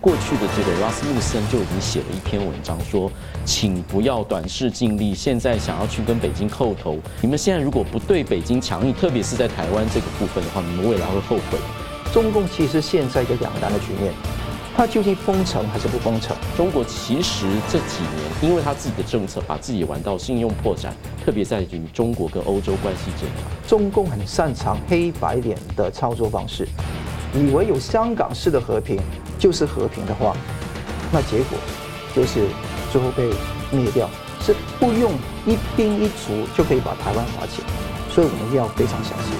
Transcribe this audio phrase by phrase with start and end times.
[0.00, 3.12] 过去的这个拉斯穆森就已经写了一篇文章说，
[3.44, 11.58] 请不要短视尽力，现在想要去跟北京叩头，你们现在如果不对北京强硬，特别是在台湾这个部分的话，你们未来会后悔。
[12.14, 14.12] 中共其实现在一个两难的局面，
[14.76, 16.36] 它究竟封城还是不封城？
[16.56, 20.94] 中国其实这几年，因为它自己的政策，把自己玩到信用破产，
[21.24, 23.34] 特别在于中国跟欧洲关系这块。
[23.66, 26.66] 中共很擅长黑白脸的操作方式，
[27.34, 28.98] 以为有香港式的和平。
[29.38, 30.36] 就是和平的话，
[31.10, 31.56] 那结果
[32.14, 32.46] 就是
[32.92, 33.30] 最后被
[33.70, 34.06] 灭掉，
[34.42, 35.12] 是不用
[35.46, 37.68] 一兵一卒就可以把台湾划起来，
[38.10, 39.32] 所以我们要非常小心。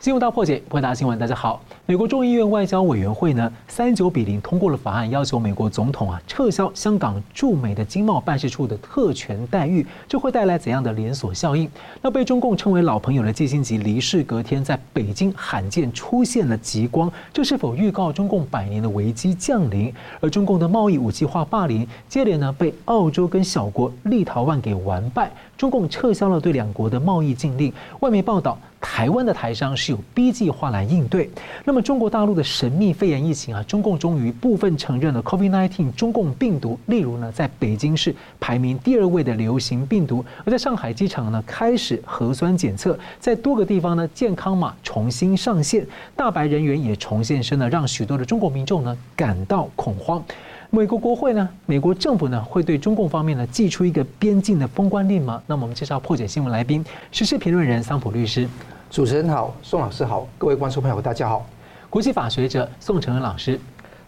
[0.00, 1.62] 新闻大破解，欢迎大新闻，大家好。
[1.92, 11.70] 美国众议院外交委员会呢，三九比零通过了法案，要求美国总统啊撤销香港驻美的经贸办事处的特权待遇，这会带来怎样的连锁效应？
[12.00, 19.92] 那被中共称为老朋友的基辛格离世隔天，在北京罕见出现了极光，这是否预告中共百年的危机降临？
[20.22, 25.30] 而中共的贸易武器化霸凌，接连呢被澳洲跟小国立陶宛给完败。
[25.58, 27.72] 中共撤销了对两国的贸易禁令。
[28.00, 31.30] 外媒报道，台湾的台商是有 B 计划来应对。
[31.64, 36.78] 那么，中国大陆的神秘肺炎疫情啊，中共终于部分承认了 COVID-19 中共病毒。
[36.86, 50.22] 例如呢，在北京市排名第二位的流行病毒，而在上海机场呢，开始核酸检测，在多个地方呢，健康码重新上线，大白人员也重现身了，让许多的中国民众呢感到恐慌。
[50.70, 55.42] 美国国会呢，美国政府呢，会对中共方面呢祭出一个边境的封关令吗？
[55.46, 58.48] 那么我们介绍破解新闻来宾，时事评论人桑普律师。
[58.90, 61.44] 主持人好，宋老师好，各位观众朋友大家好。
[61.92, 63.60] 国际法学者宋承恩老师，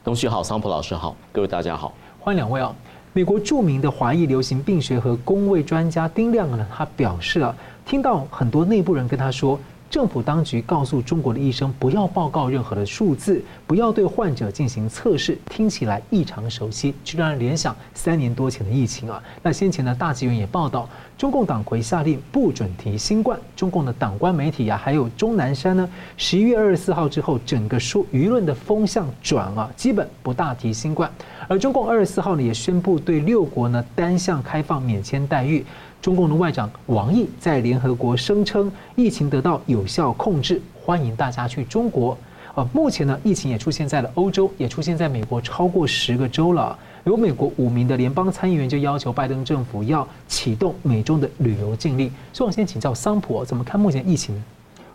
[0.03, 2.75] 东旭好，桑普老师好，各位大家好，欢迎两位哦。
[3.13, 9.61] 美国著名的华裔流行病学和公卫专家丁亮呢，他表示啊，听到很多内部人跟他说。
[9.95, 19.23] 政府当局告诉中国的医生不要报告任何的数字，不要对患者进行测试，听起来异常熟悉，却让人联想三年多前的疫情啊。
[19.41, 31.09] 那先前呢，大纪元也报道，中共党魁下令不准提新冠，中共的党官媒体啊，还有钟南山呢，十一月二十四号之后，整个说舆论的风向转啊，基本不大提新冠。
[31.47, 35.65] 而中共二十四号呢，也宣布对六国呢单向开放免签待遇。
[36.05, 42.15] 中共的外长王毅在联合国声称疫情得到有效控制，欢迎大家去中国。
[42.55, 46.79] 呃，目前呢，疫情也出现在了欧洲，也出现在美国超过十个州了。
[47.05, 52.13] 有美国五名的联邦参议员就要求拜登政府要启动美中的旅游禁令。
[52.35, 54.39] 所以我先请教桑普，怎么看目前疫情？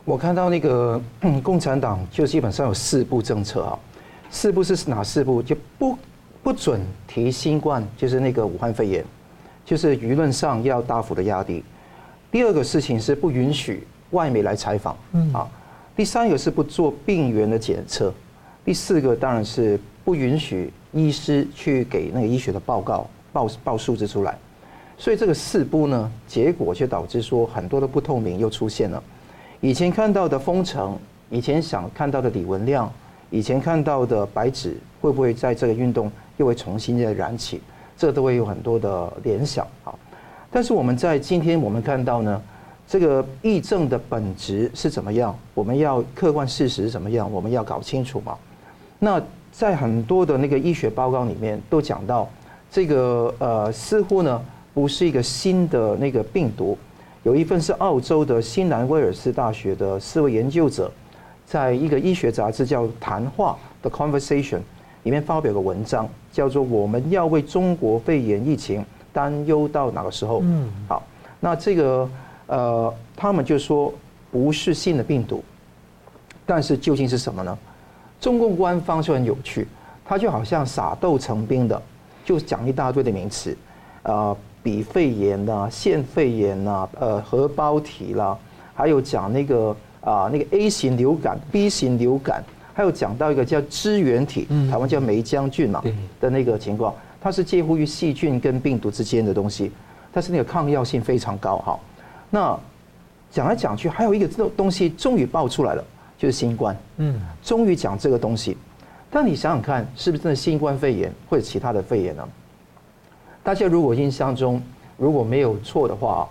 [0.06, 1.02] 我看到那个
[1.42, 3.80] 共产党就基本上有四步政策啊，
[4.30, 5.42] 四步是哪四步？
[5.42, 5.98] 就不
[6.44, 9.04] 不准提新冠，就是那个武汉肺炎。
[9.70, 11.64] 就是舆论上要大幅的压低。
[12.32, 14.98] 第二个事情是不允许外媒来采访，
[15.32, 15.48] 啊。
[15.96, 18.12] 第三个是不做病源的检测。
[18.66, 24.36] 第四个当然是不允许医师去给那个医学的报告报报数字出来。
[24.98, 29.04] 所以这个四步呢，结果就导致说很多的不透明又出现了。
[29.62, 30.98] 以前看到的封城，
[31.30, 32.92] 以前想看到的李文亮，
[33.30, 37.62] 以前看到的白纸，会不会在这个运动又会重新的燃起？
[38.00, 39.94] 这都会有很多的联想啊，
[40.50, 42.42] 但是我们在今天我们看到呢，
[42.88, 45.38] 这个疫症的本质是怎么样？
[45.54, 47.30] 我们要客观事实怎么样？
[47.30, 48.38] 我们要搞清楚嘛。
[49.00, 49.22] 那
[49.52, 52.26] 在很多的那个医学报告里面都讲到，
[52.72, 54.42] 这个呃似乎呢
[54.74, 56.78] 不是一个新的那个病毒。
[57.24, 60.90] 有一份是澳洲的新南威尔士大学的四位研究者，
[61.46, 64.62] 在一个医学杂志叫《谈话》的 Conversation。
[65.04, 71.02] 里面发表个文章，叫做“我们要为中国肺炎疫情担忧到哪个时候？”嗯，好，
[71.40, 72.10] 那这个
[72.48, 73.94] 呃，他们就说
[74.32, 75.44] 不是新的病毒，
[76.46, 77.58] 但是究竟是什么呢？
[78.20, 79.68] 中共官方就很有趣，
[80.04, 81.82] 他就好像撒豆成兵的，
[82.26, 83.58] 就讲一大堆的名词，
[84.04, 88.38] 呃，比肺炎呐、腺肺炎呐、呃，核胞体啦，
[88.76, 89.70] 还有讲那个
[90.02, 92.44] 啊、呃，那个 A 型流感、B 型流感。
[92.74, 95.84] 还有讲到一个叫支原体，台湾叫梅浆菌嘛
[96.20, 99.72] 的那个情况，它是介乎于细菌跟病毒之间的东西，
[100.12, 101.80] 但是那个抗药性非常高哈。
[102.30, 102.58] 那
[103.32, 105.84] 讲来讲去，还有一个这种东西终于爆出来了，
[106.18, 106.78] 就是新冠。
[106.98, 108.56] 嗯，终于讲这个东西，
[109.10, 112.28] 但你想想看，是不是真的新冠肺炎或者其他的肺炎呢？
[113.44, 114.62] 大家如果印象中
[114.98, 116.28] 如果没有错的话，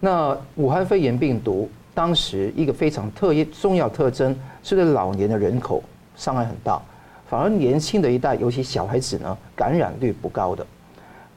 [0.00, 5.82] 那武汉肺炎病毒当时一个非常特异重要特征是对老年的人口。
[6.14, 6.80] 伤害很大，
[7.26, 10.64] 反而年轻的一代，尤其小孩子呢，感染率不高的。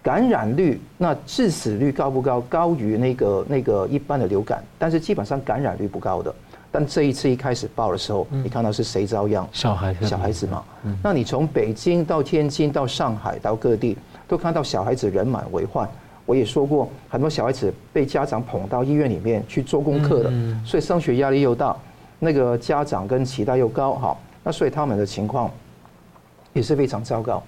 [0.04, 2.42] 感染率那致死率高不高？
[2.42, 6.36] 高于那个那个一般的流感，但是基本上感染率不高的。
[6.72, 9.48] 但这一次一开始报的时候，你看到是谁遭殃？
[9.54, 10.62] 小孩子，小孩子嘛。
[11.02, 15.90] 那你从北京到天津到上海到各地，都看到小孩子人满为患。
[16.26, 20.34] 我也说过，很多小孩子被家长捧到医院里面去做功课的，
[20.66, 21.76] 所以升学压力又大，
[22.20, 25.52] 那个家长跟期待又高，哈，那所以他们的情况
[26.54, 27.42] 也是非常糟糕。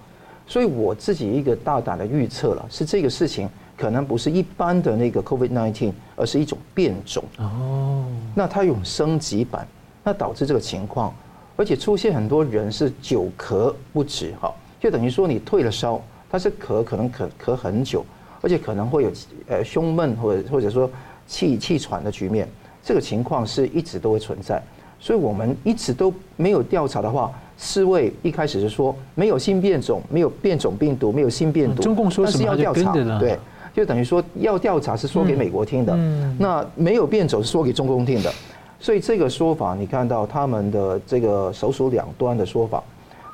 [0.45, 7.23] 所以我自己一个大胆的预测了，是这个事情可能不是一般的那个 COVID-19，而是一种变种。
[7.37, 9.67] 哦，那它有升级版，
[10.03, 11.13] 那导致这个情况，
[11.57, 18.05] 而且出现很多人是久咳不止，哈，就等于说你退了烧，他是咳可能咳咳很久，
[18.41, 19.11] 而且可能会有
[19.47, 20.89] 呃胸闷或者或者说
[21.25, 22.47] 气气喘的局面，
[22.88, 24.63] 这个情况是一直都会存在。
[24.98, 27.30] 所以我们一直都没有调查的话。
[27.60, 31.81] 世卫一开始是说没有新变种，没有变种病毒，没有新变毒。
[31.81, 32.94] 中共说什么要调查？
[33.18, 33.36] 对，
[33.74, 35.98] 就等于说要调查是说给美国听的，
[36.38, 38.31] 那没有变种是说给中共听的。
[38.80, 42.84] 所以这个说法，你看到他们的这个首鼠两端的说法。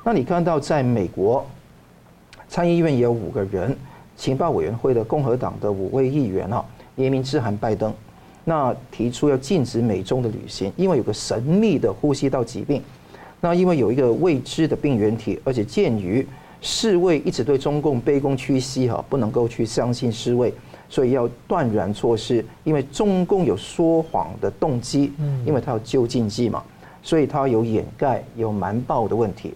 [0.02, 1.44] 那你看到在美国
[2.48, 3.76] 参议院也有五个人，
[4.16, 6.64] 情报委员会的共和党的五位议员啊，
[6.94, 7.92] 联名致函拜登，
[8.44, 12.82] 那提出要禁止美中的旅行，因为有个神秘的呼吸道疾病。
[13.40, 16.26] 那因为有一个未知的病原体，而且鉴于
[16.60, 20.52] 世卫一直对中共卑躬屈膝哈，不能够去相信世卫，
[20.88, 22.44] 所以要断然措施。
[22.64, 25.12] 因为中共有说谎的动机，
[25.44, 26.62] 因为他有救经济嘛，
[27.02, 29.52] 所以他有掩盖、有瞒报的问题。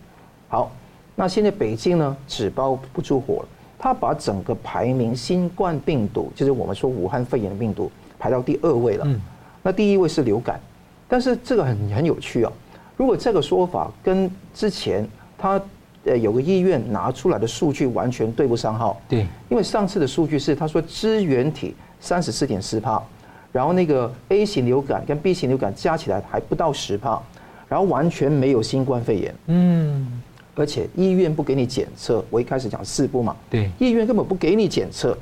[0.48, 0.70] 好，
[1.14, 3.48] 那现在北京呢，纸包不住火了，
[3.78, 9.06] 他把整个排名新冠病毒，就是我们说武汉肺炎的病毒排到第二位了。
[9.62, 10.60] 那第一位是流感，
[11.08, 12.52] 但是这个很很有趣哦。
[12.96, 15.06] 如果这个说法跟之前
[15.36, 15.60] 他
[16.04, 23.02] 呃有个医院拿出来的数据完全对不上号，对，因为上次的数据是他说支原体三十四点四帕，
[23.52, 27.20] 然后那个 A 型流感跟 B 型流感加起来还不到十帕，
[27.68, 30.20] 然后完全没有新冠肺炎，嗯，
[30.54, 35.16] 而且医院不给你检测，我一开始讲四不嘛，对，医院根本不给你检测，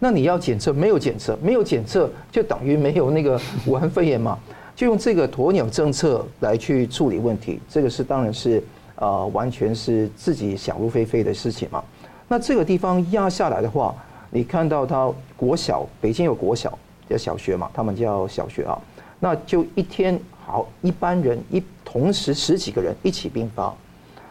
[0.00, 4.36] 那你要检测没有检测，没有检测就等于没有那个武汉肺炎嘛。
[4.74, 8.62] 就用这个鸵鸟政策来去处理问题，这个是当然是
[8.96, 11.84] 呃完全是自己想入非非的事情嘛。
[12.26, 13.94] 那这个地方压下来的话，
[14.30, 18.80] 你看到它国小，北京有国小叫小学嘛，他们叫小学啊，
[19.18, 23.74] 那就一天好一般人一同时十几个人一起病发，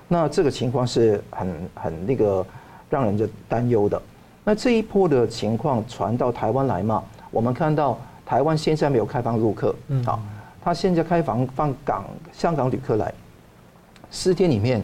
[0.08, 2.44] 那这个情况是很很那个
[2.90, 4.02] 让人家担忧的。
[4.50, 10.20] 那这一波的情况传到台湾来嘛，我们看到台湾现在没有开放陆客，嗯，好。
[10.60, 12.04] 他现在开放放港
[12.34, 13.14] 香港旅客来，
[14.10, 14.84] 四天里面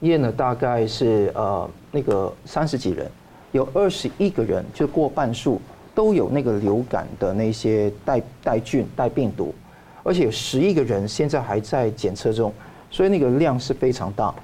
[0.00, 3.10] 验了大概是呃那个三十几人，
[3.50, 5.58] 有二十一个人就过半数
[5.94, 9.54] 都有那个流感的那些带带菌带病毒，
[10.02, 12.52] 而且有十一个人现在还在检测中，
[12.90, 14.34] 所以那个量是非常大。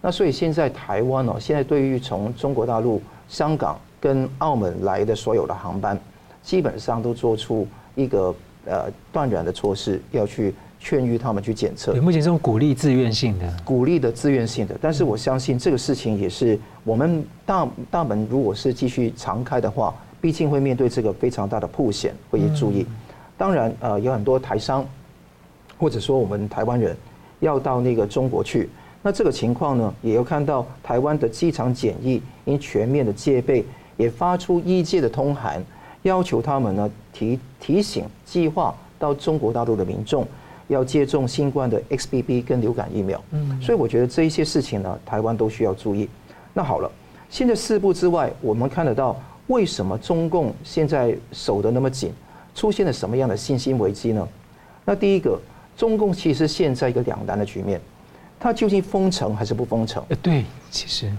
[0.00, 5.98] 那所以现在台湾哦，现在对于从中国大陆、香港跟澳门来的所有的航班，
[6.42, 8.34] 基本上都做出一个。
[8.66, 11.92] 呃，断然的措施要去劝喻他们去检测。
[12.00, 22.86] 目前这种鼓励自愿性的，鼓励的自愿性的，但是我相信这个事情也是我们大大门如果是继续常开的话，毕竟会面对这个非常大的破险，会注意。
[23.36, 24.82] 当然，呃，有很多台商
[25.76, 26.96] 或者说我们台湾人
[27.40, 28.70] 要到那个中国去，
[29.02, 33.62] 那这个情况呢，也要看到台湾的机场检疫因全面的戒备，
[33.96, 35.64] 也发出一界的通函。
[36.02, 40.26] 要求他们呢提提醒计划到中国大陆的民众
[40.68, 43.18] 要接种新冠的 XBB 跟流感疫苗。
[43.30, 46.06] 嗯，所以我觉得这一些事情呢，台湾都需要注意。
[46.52, 46.90] 那好了，
[47.30, 52.12] 现在四步之外，我们看得到为什么中共现在守得那么紧，
[52.54, 54.28] 出现了什么样的信心危机呢？
[54.84, 55.40] 那第一个，
[55.74, 57.80] 中共其实现在一个两难的局面，
[58.38, 60.04] 它究竟封城还是不封城？
[60.10, 61.10] 呃，对，其实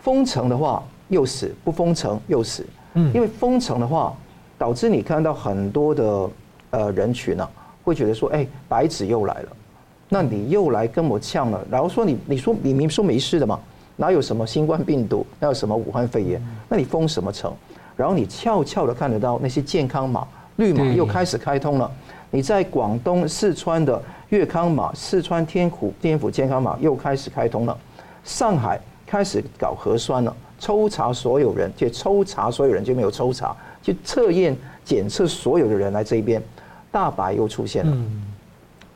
[0.00, 2.64] 封城的话又死，不封城又死。
[2.94, 4.14] 嗯，因为封城的话。
[4.58, 6.30] 导致你看到很多的
[6.70, 7.50] 呃人群呢、啊，
[7.84, 9.48] 会觉得说，哎，白纸又来了，
[10.08, 13.56] 那你又来跟我呛了，然后说你你说你明明说没事的嘛，
[13.94, 17.54] 哪有什么新冠病毒，哪有什么武汉肺炎，那你封什么城？
[17.96, 21.88] 然后你悄悄的看得到那些健康码绿码又开始开通了，
[22.32, 27.78] 你在广东四川的粤康码、四川天府天府健康码又开始开通了，
[28.24, 33.56] 上海开始搞核酸了，抽查所有人，就抽查所有人就没有抽查。
[33.82, 36.42] 去测验、检测所有的人来这边，
[36.90, 37.96] 大白又出现了。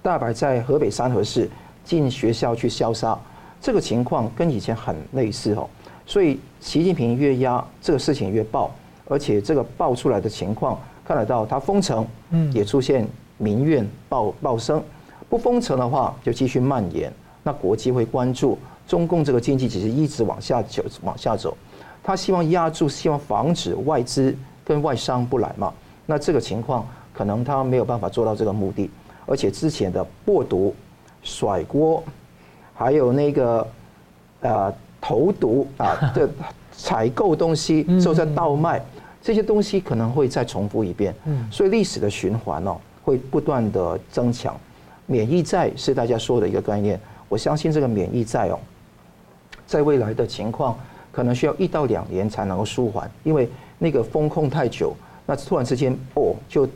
[0.02, 1.48] 大白在河北三河市
[1.84, 3.18] 进学校去消杀，
[3.60, 5.68] 这个情况跟以前很类似哦。
[6.04, 8.70] 所以习近平越压，这个事情越爆，
[9.08, 12.04] 而且这个爆出来的情况看得到，他封城，
[12.52, 13.06] 也出现
[13.38, 14.82] 民怨爆爆声，
[15.28, 17.10] 不封城的话，就继续蔓延。
[17.44, 18.58] 那国际会关注
[18.92, 21.56] 中共这个经济其实一直往下走，往下走。
[22.02, 25.72] 他希望压住，希望防止外资跟外商不来嘛。
[26.04, 28.90] 那这个情况可能他没有办法做到这个目的。
[29.24, 30.74] 而且之前的剥毒、
[31.22, 32.04] 甩锅，
[32.74, 33.66] 还有那个
[34.42, 34.70] 呃
[35.00, 36.28] 投毒啊，这
[36.76, 38.78] 采购东西之后再倒卖，
[39.22, 41.14] 这些东西可能会再重复一遍。
[41.50, 44.54] 所以历史的循环哦，会不断的增强。
[45.06, 48.58] 免疫债是大家说的一个概念，我相信这个免疫债哦，
[49.72, 50.78] 在未来的情况
[51.10, 53.48] 可能需要一到两年才能够舒缓，因为
[53.78, 56.72] 那个封控太久，那突然之间哦，就突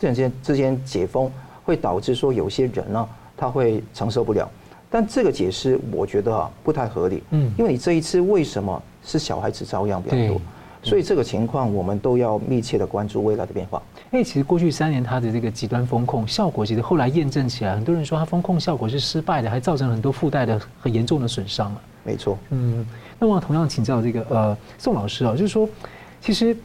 [0.00, 1.30] 然之间之间解封，
[1.62, 3.06] 会导致说有些人呢
[3.36, 4.50] 他会承受不了。
[4.88, 10.40] 但这个解释我觉得啊不太合理，嗯，因为你这一次为什么是小孩子遭殃比较多？
[10.82, 13.82] 所以这个情况，我们都要密切的关注未来的变化。
[14.12, 21.70] 哎，其实过去三年它的这个极端风控效果，其实后来验证起来，很多人说它风控效果是失败的，还造成很多附带的很严重的损伤。
[22.04, 22.38] 没错。
[22.50, 22.84] 嗯，
[23.18, 25.68] 那么同样请教这个呃宋老师啊，就是说，
[26.20, 26.56] 其实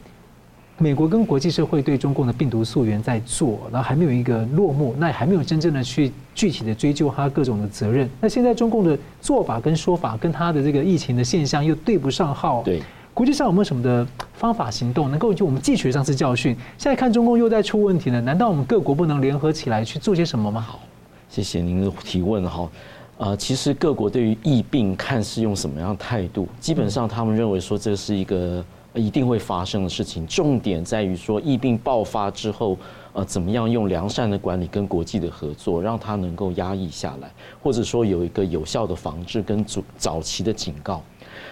[0.77, 8.09] 美国跟国际社会对中共的病毒溯源在做，然后还没有一个落幕，那也还没有真正的去具体的追究他各种的责任。
[8.19, 12.61] 那现在中共的做法跟说法，跟他的这个疫情的现象又对不上号。
[12.63, 12.81] 对。
[13.13, 16.53] 国际上有没有什么的方法行动，能够就我们汲取上次教训？
[16.77, 20.59] 现在看中共又在出问题了，难道我们各国不能联合起来去做些什么吗？
[20.59, 20.81] 好，
[21.29, 22.69] 谢谢您的提问哈。
[23.17, 26.47] 呃，其实各国对于疫病看是用什么样的态度？
[26.59, 32.77] 基本上他们认为说这是一个一定会发生的事情，重点在于说疫病爆发之后，
[33.13, 37.31] 呃，怎么样用良善的管理跟国际的合作，让它能够压抑下来，
[37.63, 41.01] 或者说有一个有效的防治跟早早期的警告。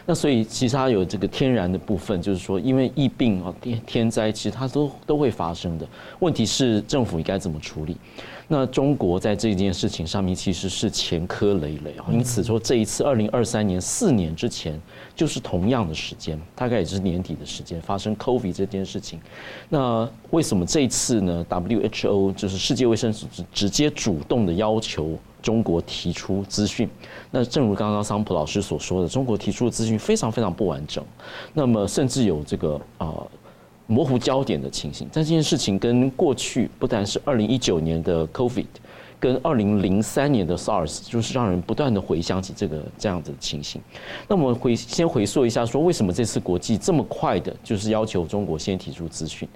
[0.06, 5.88] 那所以其实它有这个天然的部分，就是说，因为疫病啊、天天灾，其实它都都会发生的。
[6.20, 7.96] 问题是政府应该怎么处理？
[8.56, 12.06] 那中国在这件事情上面其实是前科累累啊。
[12.12, 14.80] 因此说，这一次二零二三年四年之前，
[15.16, 19.20] 就是同样的时间，大概也是年底的时间发生 COVID 这件事情。
[19.70, 25.18] 那为什么这一次呢？WHO 就是世界卫生组织直接主动的要求。
[25.42, 26.90] 中国提出资讯，
[27.30, 31.04] 那正如刚刚桑普老师所说的，中国提出的资讯非常非常不完整，
[31.54, 33.14] 那么甚至有这个啊
[33.88, 35.08] 模糊焦点的情形。
[35.12, 38.66] 但这件事情跟过去不但是二零一九年的 COVID，
[39.20, 43.82] 跟二零零三年的 SARS，就是让人不断的回想起这个这样子的情形。
[44.28, 49.48] 那我们回先回溯一下，说为什么这次国际这么快的，就是要求中国先提出资讯，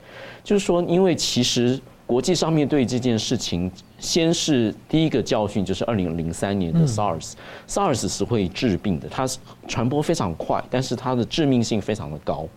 [0.44, 1.80] 就是说因为其实。
[2.08, 9.28] 国际上面对这件事情，先是第一个教训，就是二零零三年的 SARS，SARS 是会致病的，它
[9.68, 12.48] 传播非常快，但是它的致命性非常的高。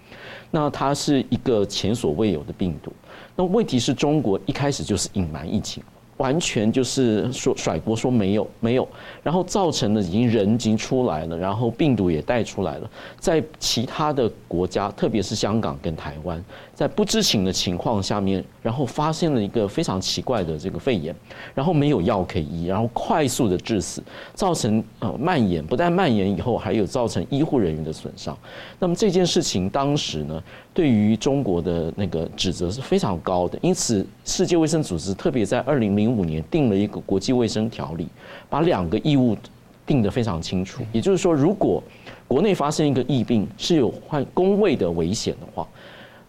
[0.52, 2.92] 那它是一个前所未有的病毒。
[3.34, 5.82] 那问题是中国一开始就是隐瞒疫情。
[6.20, 8.86] 完全就是说甩锅，说没有没有，
[9.22, 21.16] 然后造成的已经人已经出来了，然后病毒也带出来了，在其他的国家，特别是香港跟台湾，在不知情的情况下面，然后发现了一个非常奇怪的这个肺炎，
[21.54, 24.02] 然后没有药可以医，然后快速的致死，
[24.34, 28.36] 造成呃蔓延，不但蔓延以后，还有造成医护人员的损伤。
[28.78, 38.06] 那么这件事情当时呢，对于中国的那个指责是非常高的，因此世界卫生组织特别在二零零五年定了一个国际卫生条例，
[38.48, 39.36] 把两个义务
[39.84, 40.84] 定得非常清楚。
[40.92, 41.82] 也就是说，如果
[42.28, 45.66] 国内发生一个疫病是有患公卫的危险的话，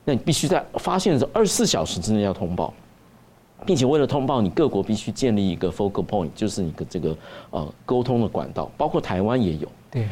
[0.04, 2.74] 那你必须在发现的二十四小时之内要通报，
[3.64, 7.16] 并且为了通报，你各国必须建立一个 focal point，就是你的这个
[7.52, 9.68] 呃沟通的管道，包括台湾也有。
[9.92, 10.08] 对。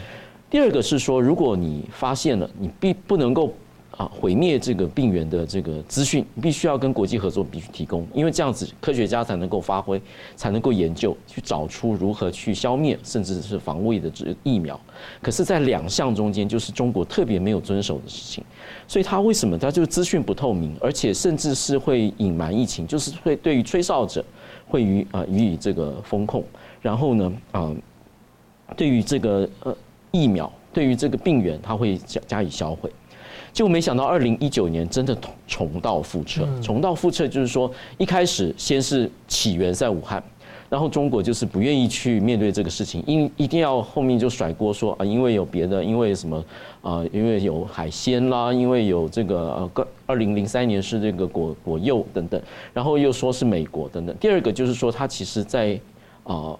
[0.51, 3.51] 第二个是说，如果你发现了，你必不能够。
[3.99, 10.01] 啊，毁灭这个病原的这个资讯，必须要跟国际合作，必须提供，因为这样子科学家才能够发挥，
[10.37, 14.79] 才能够研究，去找出如何去消灭，甚至是防卫的这疫苗。
[15.21, 18.41] 可是，在两项中间，就是中国特别没有遵守的事情。
[18.87, 24.23] 所以，他为什么他就资讯不透明，而且甚至是会隐瞒疫情，就是会对于吹哨者
[24.65, 26.41] 会予啊予以这个封控，
[26.81, 27.75] 然后呢，啊，
[28.77, 29.75] 对于这个呃
[30.11, 32.89] 疫苗，对于这个病原，他会加加以销毁。
[33.51, 36.47] 就没想到，二零一九年真的重蹈覆辙。
[36.61, 40.23] 重蹈覆辙就是说，一开始先是起源在武汉，
[40.69, 46.43] 然后中国就是不愿意去面对这个事情，因一定要后面就甩锅说啊，因为有别的，因为什么
[46.81, 52.41] 啊，因为有海鲜啦，因为有这个呃，二零零三年是这个果果柚等等，
[52.73, 54.15] 然后又说是美国等等。
[54.19, 55.79] 第二个就是说，它其实在
[56.23, 56.55] 啊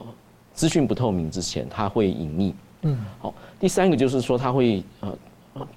[0.54, 2.54] 资讯不透明之前，它会隐匿。
[2.82, 3.34] 嗯，好。
[3.60, 5.16] 第三个就是说，它会呃。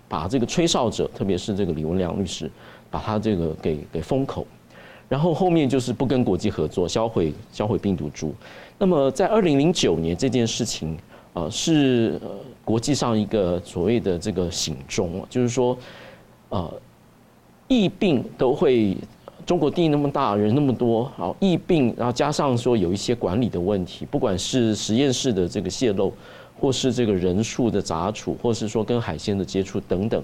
[0.09, 2.51] 把这个吹哨者，特别是这个李文亮律师，
[2.91, 4.47] 把他这个给给封口，
[5.09, 8.35] 然后后面就是不跟国际合作，销毁销毁病毒株。
[8.79, 10.97] 那么在二零零九年这件事情，
[11.33, 12.21] 呃，是
[12.65, 15.77] 国际上一个所谓的这个醒钟，就是说，
[16.49, 16.73] 呃，
[17.69, 18.97] 疫病都会。
[19.45, 26.13] 中国地那么大，人那么多，好疫病，然后加上说有一些管理的问题，不管是实验室的这个泄漏，
[26.63, 30.23] 或是这个人数的杂处，或是说跟海鲜的接触等等，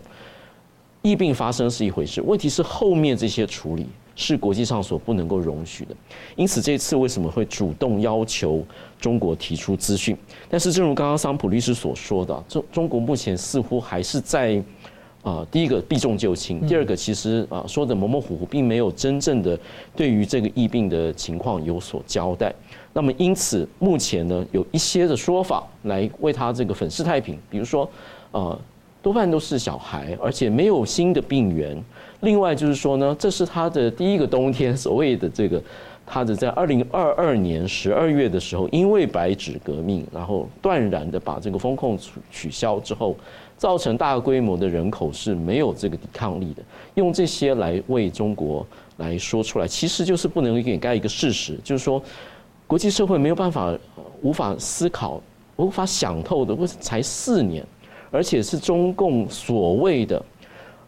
[1.03, 5.97] 疫病发生是一回事，问题是后面这些处理是国际上所不能够容许的。
[6.37, 8.65] 因此这次为什么会主动要求
[9.01, 10.17] 中国提出资讯？
[10.49, 14.63] 但是正如刚刚桑普律师所说的，中中国目前似乎还是在。
[15.21, 19.59] 啊，第一个避重就轻，第二个其实啊说的模模糊糊，并没有真正的
[19.95, 22.55] 对于这个疫病的情况有所交代。
[22.99, 27.89] 那么因此目前呢，有一些的说法来为他这个粉饰太平，比如说
[28.33, 28.61] 呃
[29.01, 31.81] 多半都是小孩，而且没有新的病源。
[32.23, 35.63] 另外就是说呢，这是他的第一个冬天，所谓的这个
[36.05, 43.15] 他的在二零二二年十二月的时候，因为白纸革命，然后断然的把这个封控取取消之后。
[43.57, 46.63] 造成大规模的人口是没有这个抵抗力的，
[46.95, 48.65] 用这些来为中国
[48.99, 52.01] 来说出来，其实就是不能掩盖一个事实，就是说
[52.69, 53.75] 国际社会没有办法、
[54.21, 55.19] 无法思考、
[55.57, 57.67] 无法想透的，为什么才四年，
[58.11, 60.23] 而且是中共所谓的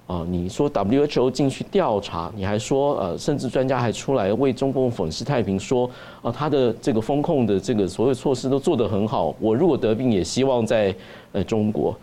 [0.06, 10.94] 啊，你说 WHO 进去调查，你还说呃，甚至专家还出来为中共粉饰太平，说啊，他的这个风控的这个所有措施都做得很好，我如果得病也希望在
[11.32, 11.96] 呃中国。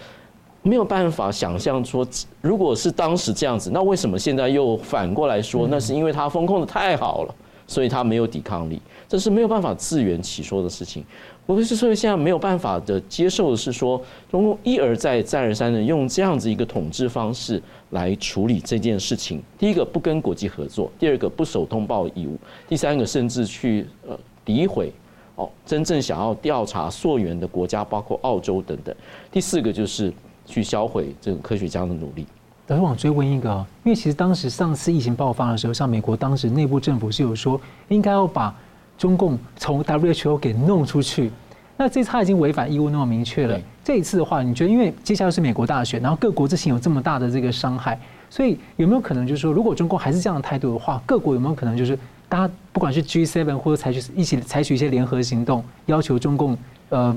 [0.63, 2.05] 没有办法想象说，
[2.41, 5.67] 如果是当时这样子，那为什么现在又反过来说？
[5.69, 7.35] 那是因为他风控的太好了，
[7.67, 11.03] 所以他没有抵抗力，这是没有办法自圆其说的事情。
[11.45, 19.41] 我们是说现在没有办法的接受的是说，中共一而再再而三的用这样子一个统治方式来处理这件事情。
[19.59, 24.91] 第一个不跟国际合作，第二个不守通报义务，第三个甚至去呃诋毁
[25.35, 28.95] 哦真正想要调查溯源的国家，包括澳洲等等。
[29.31, 30.11] 第四个就是。
[30.49, 32.25] 去销毁这个科学家的努力。
[32.67, 38.53] 老师，我追问一个，因为其实当时上次疫情爆发的时候，像美国当时内部政府是有说，应该要把
[38.97, 41.31] 中共从 WHO 给弄出去。
[41.77, 47.97] 那这次他已经违反义务那么明确了，这一次的话，你觉得，因为接下来是美国大选，然后各国之前有这么大的这个伤害，
[48.29, 56.57] 所以有没有可能就是说，如果中共还是这样的态度的话，各国有没有可能就是大家不管是 G7 或者采取一起采取一些联合行动，要求中共
[56.89, 57.15] 呃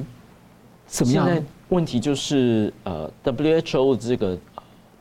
[0.86, 1.26] 怎么样？
[1.70, 4.36] 问题就是，呃，WHO 这个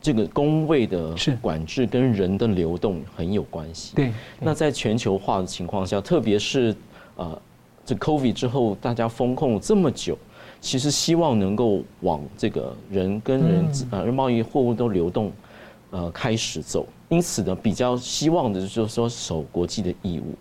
[0.00, 3.94] 这个工位的管制跟人的流动很有关系。
[3.94, 4.12] 对。
[4.40, 6.74] 那在全球化的情况下，特别是
[7.16, 7.40] 呃，
[7.84, 10.16] 这 COVID 之后，大家封控这么久，
[10.60, 15.30] 其实希望能够往这个人跟人呃贸易货物都流动
[15.90, 16.86] 呃开始走。
[17.10, 20.34] 因此呢，比较希望的就是说守国际的义务。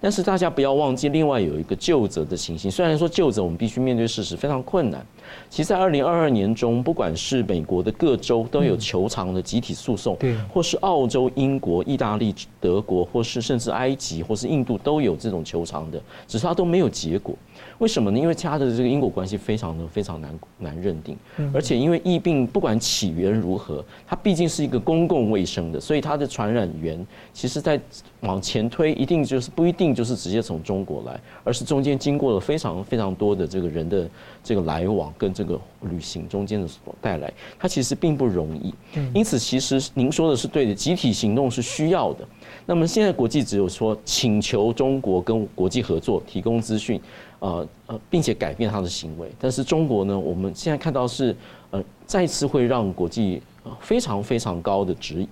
[0.00, 2.70] 但是大家不要忘记，另外有一个旧责的情形。
[2.70, 5.04] 虽然说旧责，我们必须面对事实非常困难。
[5.50, 17.34] 其实，在二零二二年中，不管是美国的各州都有球场的集体诉讼，对，或是澳洲、英国、意大利、德国，或是甚至埃及或是印度都有这种球场的，只是它都没有结果。
[17.78, 18.18] 为什么呢？
[18.18, 21.16] 因为它的这个因果关系非常的非常难难认定，
[21.52, 27.80] 而且因为疫病不管起源如何，它毕竟是一个公共卫生的，所以它的传染源其实在
[28.20, 34.08] 往前推，一定就是不一定就是直接从中国来，而是中间经过了非常非常多的这个人的
[34.42, 38.74] 这个来往跟这个旅行中间的所带来，它其实并不容易。
[39.12, 42.26] 因此，其实您说的是对的，集体行动是需要的。
[42.64, 47.00] 那么现在国际只有说请求中国跟国际合作，提供资讯。
[47.38, 51.36] 呃呃，并且改变他的行为，但是中国呢，我们现在看到是
[51.70, 53.42] 呃再次会让国际
[53.80, 55.28] 非常非常高的质疑，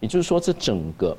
[0.00, 1.16] 也就是说，这整个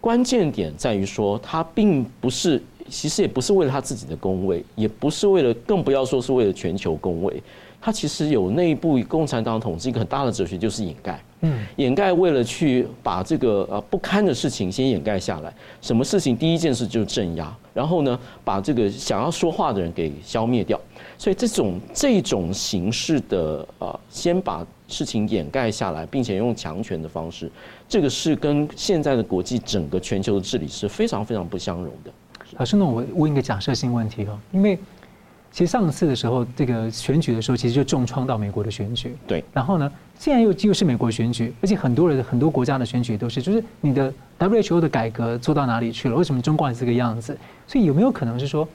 [0.00, 7.42] 关键点在于说，他并不是，其实也不是为了他自己的工位，也不是为了，更不要说是为了全球工位，
[7.80, 11.22] 他其实有内部共产党统治一个很大的哲学，就是掩盖。
[11.44, 15.52] 嗯，掩盖为了去把这个呃不堪的事情先掩盖下来。
[15.80, 16.36] 什么事情？
[16.36, 20.80] 第一件事就是镇压，然后呢，把这个想要说话的人给消灭掉。
[21.18, 27.50] 所以这种这种形式的呃，先把事情掩盖下来，并且用强权的方式，
[27.88, 32.10] 这个是跟现在的国际整个全球的治理是非常非常不相容的。
[32.56, 34.78] 老师，那我问一个假设性问题哦，因为。
[35.54, 39.14] 其实上次的时候，这个选举的时候，其实就重创到美国的选举。
[39.24, 39.44] 对。
[39.52, 39.88] 然后呢，
[40.18, 46.16] 现在又又是美国选举，而且很多人很多国家的选举都是，就是你的 WHO 的改革做到哪里去了？
[46.16, 47.38] 为什么中国还是这个样子？
[47.68, 48.66] 所以有没有可能是说，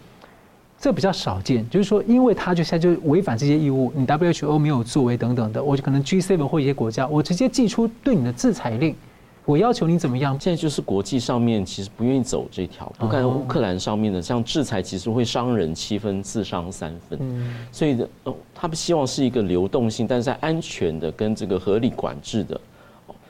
[0.80, 1.70] 这比较少见？
[1.70, 8.96] 就是说，因为他就现在就违反这些义务，你 WHO 没有作为等等的，我就可能 G7 或一些国家，我直接寄出对你的制裁令。
[9.46, 10.40] 我要求你怎么样？
[10.40, 17.18] 现在就是国际上面其实不愿意走这条，不看乌克兰上面的，像制裁其实会伤人七分，自伤三分。
[17.22, 18.08] 嗯，所以的，
[18.54, 22.60] 他们希望是一个流动性，但是在安全的跟这个合理管制的。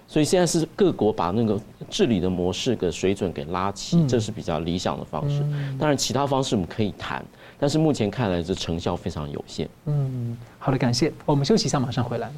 [0.07, 5.39] 所以现在是各国把那个治理的模式的水准给拉齐，这是比较理想的方式。
[5.77, 7.23] 当然，其他方式我们可以谈，
[7.59, 9.69] 但是目前看来这成效非常有限。
[9.85, 11.13] 嗯，好的，感谢。
[11.27, 12.31] 我们休息一下，马上回来。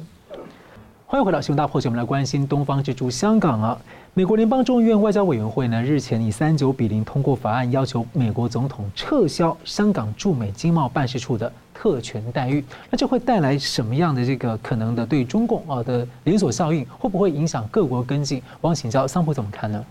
[1.12, 3.78] 欢迎回到《新闻大破解》，我们来关心东方之珠香港啊。
[4.14, 12.64] 美国联邦众议院外交委员会呢，日前以三九比零通过法案，要求美国总统撤销香港驻美经贸办事处的特权待遇。
[12.88, 16.82] 那这会带来什么样的这个可能的对中共啊的连锁效应？
[16.98, 18.42] 会不会影响各国跟进？
[18.62, 19.84] 我想请教桑普怎么看呢？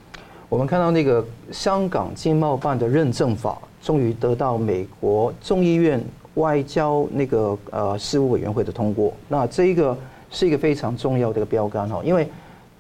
[0.50, 6.04] 我们看到那个香港经贸办的认证法，终于得到美国众议院
[6.34, 9.14] 外交那个呃事务委员会的通过。
[9.28, 9.96] 那这一个
[10.32, 12.28] 是一个非常重要的一个标杆哈，因为。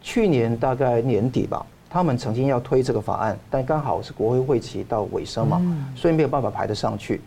[0.03, 5.61] 去年大概年底吧，他们曾经要推这个法案，但刚好是国会会期到尾声嘛，
[5.95, 7.21] 所以没有办法排得上去。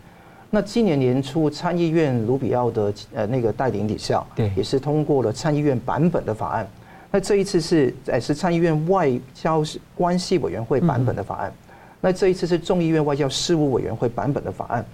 [0.49, 6.67] 那今年年初参议院卢比奥的呃那个带领底下，对，也是通过了参议院版本的法案。
[7.11, 9.63] 那这一次是呃是参议院外交
[9.95, 11.53] 关系委员会版本的法案，
[12.01, 14.85] 那这一次是众议院外交事务委员会版本的法案。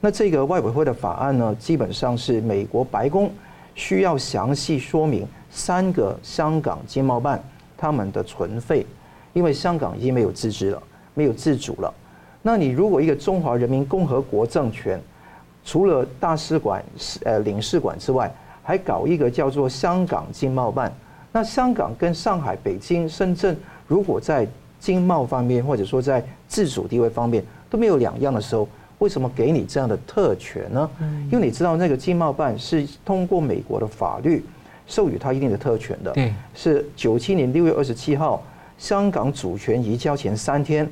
[0.00, 3.30] 那这个外委会的法案呢，基本上是美国白宫
[3.78, 5.24] 需要详细说明。
[5.50, 7.42] 三个香港经贸办
[7.76, 8.84] 他们的存废，
[9.32, 10.82] 因为香港已经没有自治了，
[11.14, 11.92] 没有自主了。
[12.42, 15.00] 那你如果一个中华人民共和国政权，
[15.64, 16.84] 除了大使馆、
[17.24, 18.30] 呃领事馆之外，
[18.62, 20.92] 还搞一个叫做香港经贸办，
[21.32, 24.46] 那香港跟上海、北京、深圳，如果在
[24.78, 30.90] 经贸方面或者说在自主地位方面都没有两样的时候，为什么给你这样的特权呢？
[31.30, 34.44] 因为你知道那个经贸办是通过美国的法律。
[34.90, 36.14] 授予他一定的特权的，
[36.54, 38.42] 是九七年六月二十七号，
[38.78, 40.88] 香港主权移交前三天，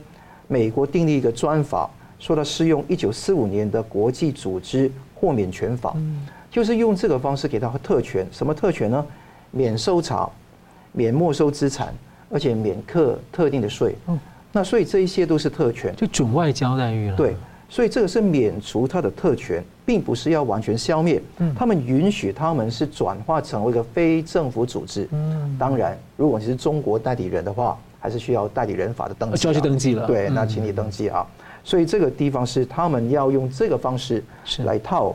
[0.49, 1.89] 美国订立一个专法，
[2.19, 5.97] 说它适用一九四五年的国际组织豁免权法，
[6.51, 8.27] 就是用这个方式给他特权。
[8.31, 9.03] 什么特权呢？
[9.51, 10.29] 免搜查，
[10.93, 11.95] 免没收资产，
[12.29, 13.97] 而且免课特定的税。
[14.53, 17.17] 那所以这一些都是特权，就准外交待遇了。
[17.17, 17.35] 对。
[17.69, 21.21] 所以这个是免除他的特权，并不是要完全消灭。
[21.39, 25.09] 嗯他们允许他们是转化成为一个非政府组织。
[25.11, 29.37] 嗯当然，如果你是中国代理人的话，还是需要代理人法的登记。
[29.37, 30.07] 需要去登记了。
[30.07, 31.27] 对，那请你登记啊。
[31.65, 34.23] 所以这个地方是他们要用这个方式
[34.59, 35.15] 来套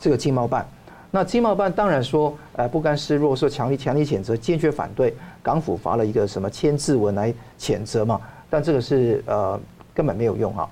[0.00, 0.66] 这个经贸办。
[1.12, 5.14] 那经贸办当然说，呃，不甘示弱，说强力强力谴责，坚决反对。
[5.40, 8.20] 港府发了一个什么千字文来谴责嘛？
[8.50, 9.60] 但这个是呃
[9.94, 10.68] 根本没有用啊。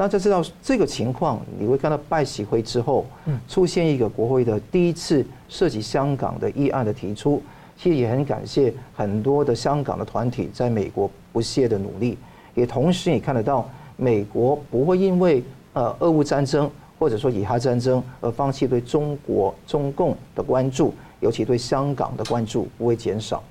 [0.00, 3.04] 那就知道这个情况，你会看到拜喜会之后，
[3.46, 7.42] 出现一个国会的第一次涉及香港的议案的提出。
[7.76, 12.16] 其实也很感谢很多的香港的团体在美国不懈的努力，
[12.54, 23.42] 也同时也看得到美国不会因为呃俄乌战争或者说以哈战争而放弃对中国中共的关注，尤其对香港的关注不会减少。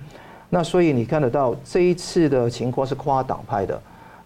[0.49, 3.79] 那所以你看得到这一次的情况是跨党派的。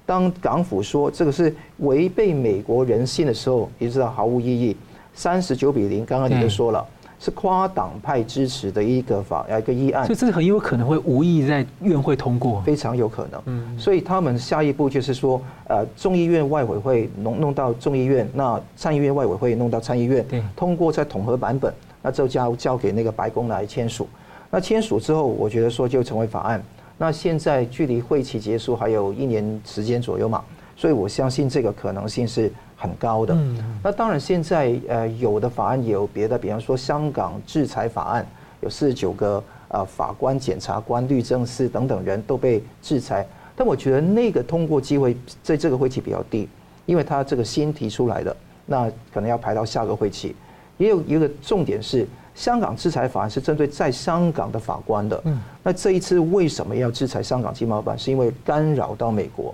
[0.06, 4.76] 当港府说这个是违背美国人性的时候，你知道毫无意义。
[5.14, 6.84] 三十九比零，刚刚你就说了，
[7.20, 10.04] 是跨党派支持的一个法，一个议案。
[10.06, 13.42] 所以这个很有可能会无意在院会通过，非常有可能。
[13.46, 24.08] 嗯，所以他们下一步就是说，呃，众议院外委会弄弄到众议院，那参议院外委会弄到参议院，通过再统合版本，那就交交给那个白宫来签署。
[24.50, 26.64] 那签署之后，我觉得说就成为法案。
[27.04, 30.42] 那现在距离会期结束还有一年时间左右嘛，
[30.74, 33.38] 所以我相信这个可能性是很高的。
[33.84, 38.26] 那当然，现在呃有的法案也有别的，比方说香港制裁法案，
[38.62, 45.14] 有四十九个呃法官、检察官、律政司等等人都被制裁，但我觉得那个通过机会
[45.44, 46.48] 在这个会期比较低，
[46.86, 48.34] 因为他这个新提出来的，
[48.66, 50.34] 那可能要排到下个会期。
[50.78, 52.08] 也有一个重点是。
[52.36, 55.24] 香港制裁法案是针对在香港的法官的。
[55.62, 57.98] 那这一次为什么要制裁香港经贸办？
[57.98, 59.54] 是因为干扰到美国。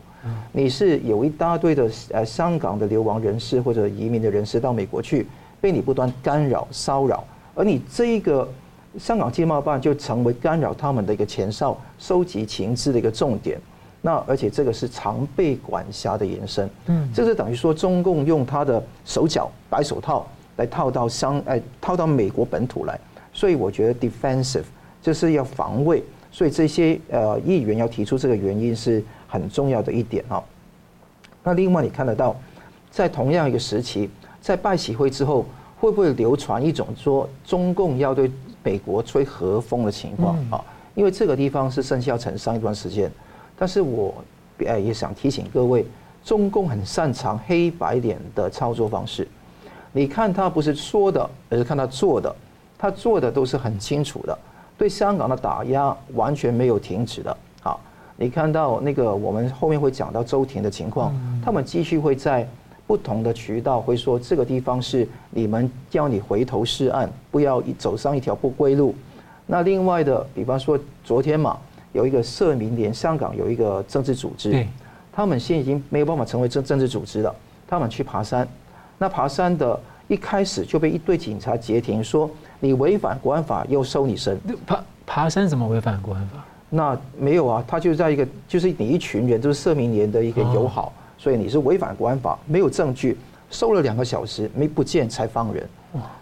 [0.52, 5.26] 你是有一大堆的呃香港的流亡人士或者移民的人士到美国去，
[5.62, 7.24] 被你不断干扰骚扰，
[7.56, 8.48] 而你这一个
[8.98, 13.60] 香港经贸办就成为干扰他们的一个前哨，收集情资的一个重点。
[14.02, 16.70] 那而且这个是常被管辖的延伸。
[16.88, 20.26] 嗯，这是等于说中共用他的手脚白手套。
[20.60, 23.00] 来套到商，哎，套到美国本土来，
[23.32, 24.66] 所以我觉得 defensive
[25.02, 30.44] 就是要防卫，所以这些呃议员要提出这个原因是很重要的一点哈。
[31.42, 32.36] 那另外你看得到，
[32.92, 34.10] 在同样一个时期，
[34.42, 35.46] 在拜喜会之后，
[35.80, 38.30] 会不会流传一种说中共要对
[38.62, 40.62] 美国吹和风的情况啊？
[40.94, 43.10] 因为这个地方是生效城上一段时间。
[43.58, 44.14] 但是我
[44.66, 45.86] 呃也想提醒各位，
[46.22, 49.26] 中共很擅长黑白脸的操作方式。
[50.00, 52.34] 你看他不是说的，而是看他做的，
[52.78, 54.40] 他做的都是很清楚的。
[54.78, 57.36] 对香港的打压完全没有停止的。
[57.62, 57.78] 好，
[58.16, 62.48] 你看到那个我们后面会讲到周庭的情况，他们继续会在
[62.88, 68.96] 不同的渠道会说这个地方是你们叫你回头是岸，不要走上一条不归路。
[69.48, 71.60] 那另外的，比方说昨天嘛。
[71.92, 74.64] 有一个社民连，香港有一个政治组织，
[75.12, 77.36] 他们现在已经没有办法成为政政治组织了。
[77.68, 78.48] 他们去爬山，
[79.00, 84.38] 那爬山的一开始就被一队警察截停，说你违反国安法，又收你身。
[84.68, 86.46] 爬爬山怎么违反国安法？
[86.70, 93.18] 那没有啊，他就在一个，就是你一群人都是社民连的一个友好，所以你是违反国安法，没有证据，
[93.50, 95.68] 收了两个小时没不见才放人。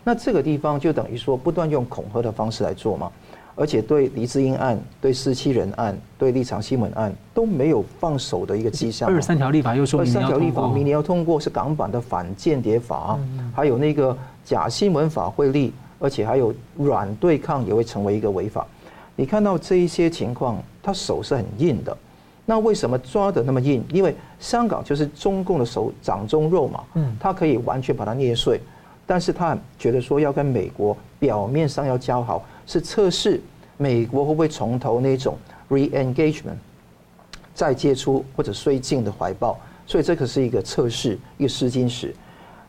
[0.04, 3.12] 那这个地方就等于说不断用恐吓的方式来做嘛。
[3.60, 9.10] 而且对黎智英案、对四七人案、对立场新闻案都没有放手的一个迹象。
[9.10, 13.18] 二十三条立法又说，二十三条立法明年要通过是港版的反间谍法，
[13.56, 14.16] 还有那个
[14.46, 18.66] 假新闻法会立，而且还有软对抗也会成为一个违法。
[19.16, 21.98] 你看到这一些情况，他手是很硬的。
[22.46, 23.84] 那为什么抓得那么硬？
[23.92, 26.84] 因为香港就是中共的手掌中肉嘛，
[27.20, 28.62] 他可以完全把它捏碎。
[29.08, 32.46] 但是他觉得说要跟美国表面上要交好。
[32.68, 33.42] 是测试
[33.78, 35.38] 美国会不会从头那种
[35.70, 36.58] re-engagement
[37.56, 42.14] 再接出或者绥靖的怀抱，所以这可是一个测试，一个试金石。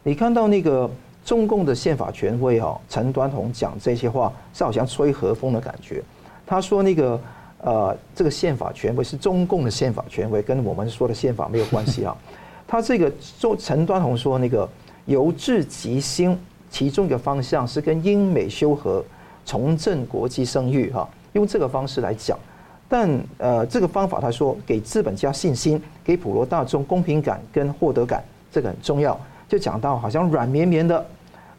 [0.05, 0.89] 你看到那个
[1.25, 6.03] 中共的宪法权威哦，陈端宏讲这些话是好像吹和风的感觉。
[6.47, 7.21] 他说那个
[7.61, 12.17] 呃，这个宪法权威是中共的宪法权威，跟我们说的宪法没有关系啊。
[12.69, 14.69] 他这个中陈端宏说那个
[15.07, 16.39] 由治及兴，
[16.71, 19.05] 其中一个方向是跟英美修和。
[19.49, 22.39] 重振国际声誉，哈，用这个方式来讲，
[22.87, 23.09] 但
[23.39, 29.19] 呃，这个方法他说给资本家信心，给普罗大众公平感跟获得感，这个很重要。
[29.49, 31.03] 就讲到好像软绵绵的，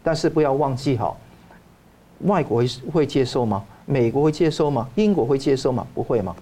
[0.04, 1.12] 但是不要忘记哈，
[2.26, 3.66] 外国会会接受吗？
[3.88, 4.88] 美国会接受吗？
[4.94, 5.88] 英国会接受吗？
[5.96, 6.36] 不会吗？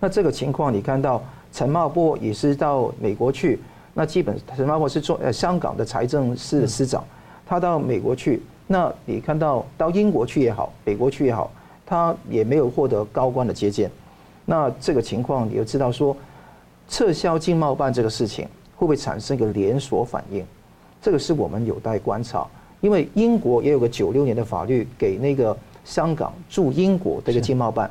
[0.00, 3.60] 那这个情况，你看到陈茂波也是到美国去，
[3.92, 7.04] 那基本陈茂波是做呃香港的财政司司长，
[7.44, 8.42] 他到美国去。
[8.66, 11.50] 那你看到到英国去也好，美国去也好，
[11.84, 13.90] 他也没有获得高官的接见。
[14.44, 16.16] 那这个情况，你就知道说，
[16.88, 18.44] 撤销经贸办这个事情
[18.76, 20.44] 会不会产生一个连锁反应？
[21.00, 22.46] 这个是我们有待观察。
[22.80, 27.90] 因为英国也有个九六年的法律给那个香港驻英国的一个经贸办，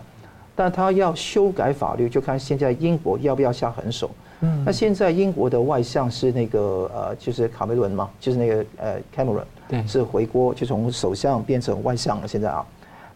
[0.55, 4.09] 但他要修改法律，就看现在英国要不要下狠手。
[4.65, 9.45] 那现在英国的外相是那个呃，就是卡梅伦嘛，就是那个呃，Cameron。
[9.87, 12.27] 是回国，就从首相变成外相了。
[12.27, 12.63] 现在啊，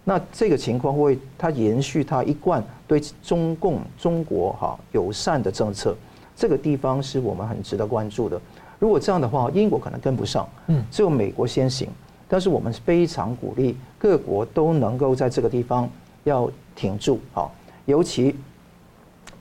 [0.04, 5.96] 那这个情况会他延续他一贯对中共中国哈友善的政策，
[6.36, 8.42] 这个地方是我们很值得关注的。
[8.80, 11.88] 如果这样的话，英国可能跟不上，嗯，只有美国先行。
[12.28, 15.88] 但是我们非常鼓励各国都能够在这个地方
[16.24, 17.54] 要挺住好，
[17.86, 18.36] 尤其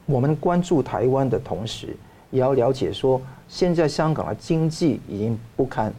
[0.07, 1.97] 我们关注台湾的同时，
[2.31, 5.93] 也要了解说，现在香港的经济已经不堪。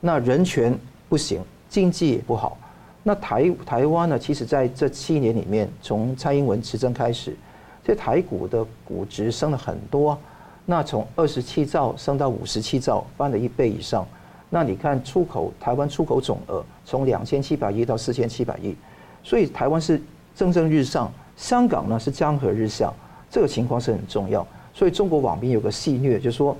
[0.00, 0.76] 那人权
[1.08, 2.56] 不行，经济也不好。
[3.02, 4.18] 那台台湾呢？
[4.18, 7.36] 其实在这七年里面，从蔡英文执政开始，
[7.84, 10.18] 这台股的估值升了很多。
[10.64, 14.06] 那从二十七兆升到五十七兆，翻了一倍以上。
[14.48, 18.74] 那你看出口，台湾出口总额从两千七百亿到四千七百亿，
[19.22, 20.00] 所以台湾是
[20.34, 21.12] 蒸蒸日上。
[21.36, 22.92] 香港呢是江河日下，
[23.30, 24.46] 这个情况是很重要。
[24.74, 26.56] 所以中国网民有个戏谑，就是说。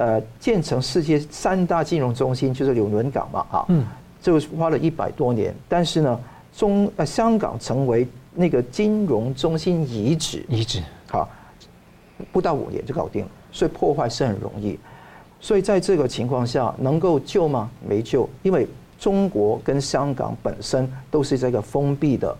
[0.00, 3.84] 呃，建成世界三大金融中心就是纽伦港嘛，啊，嗯，
[4.22, 6.20] 就花了一百多年，但是呢，
[6.56, 11.28] 中呃香港成为那个金融中心遗址，遗址，好，
[12.30, 14.78] 不到五年就搞定了，所以破坏是很容易，
[15.40, 17.68] 所以在这个情况下能够救吗？
[17.84, 18.68] 没救，因为
[19.00, 22.36] 中国跟香港本身都是这个封闭的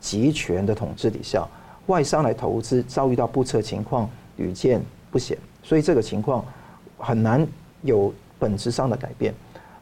[0.00, 1.46] 集权的统治底下，
[1.86, 6.44] 外商来投资遭遇到不测情况屡见不鲜，所以这个情况。
[6.98, 7.46] 很难
[7.82, 9.34] 有本质上的改变，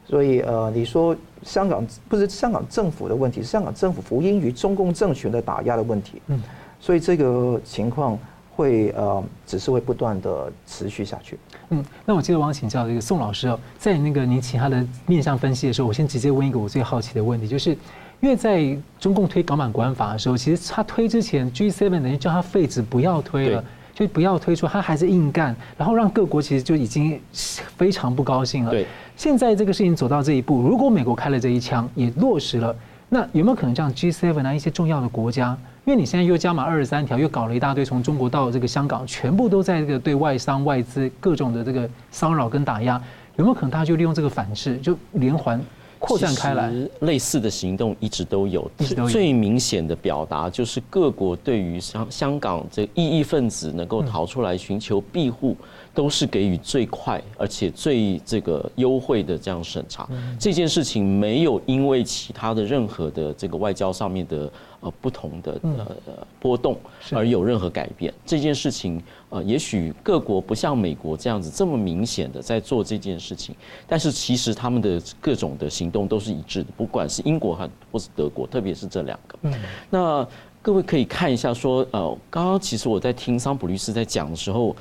[0.05, 6.21] 所以呃，你说香港不是香港政府的问题，是香港政府服膺于中共政权的打压的问题。
[6.27, 6.43] 嗯，
[6.77, 8.19] 所以这个情况
[8.53, 11.39] 会呃，只是会不断的持续下去。
[11.69, 17.77] 嗯，那我接着我想请教这个宋老师哦，在那个您其他的面向分析的时候，我先直接问一个我最好奇的问题，就是
[18.21, 23.63] 因为在中共推港版国安法的时候，其实他推之前 G7 等于叫他废止，不要推了。
[23.93, 28.71] 就不要推出，他还是硬干，然后让各国其实就已经非常不高兴了。
[28.71, 32.75] 对，现在这个事情走到这一步，如果美国开了这一枪，也落实了，
[33.07, 43.01] 那有没有可能这样 G7 啊一些重要的国家因为你现在又加码二十三条，又搞了一大堆，从中国到这个香港，全部都在这个对外商外资各种的这个骚扰跟打压，
[43.37, 45.57] 有没有可能他就利用这个反制，就连环？
[45.99, 48.69] 扩散开来，类似的行动一直都有。
[49.09, 55.55] 最明显的表达就是各国对于香香港这异议分子能够逃出来寻求庇护，
[55.95, 60.07] 都是给予最快而且最这个优惠的这样审查。
[60.37, 64.51] 这件事情没有因为其他的任何的这个外交上面的。
[64.81, 65.59] 呃，不同的
[66.05, 66.77] 呃波动
[67.11, 73.55] 而有任何改变，这件事情呃，也许各国不像美国这样子这么明显的在做这件事情，
[73.87, 79.39] 但是其实他们的各种的行动都是一致的，不管是英国还或是德国，特别是这两个。
[79.41, 79.53] 嗯，
[79.89, 80.27] 那
[80.61, 84.75] 各位可以看一下说，呃，刚刚其实我在听桑普律师在讲的时候，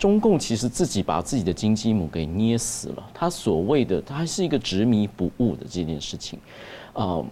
[0.00, 6.38] 中共其实自己把自己的金鸡母给捏死了，他所谓的他还是一个执迷不悟的这件事情，
[6.94, 7.24] 呃，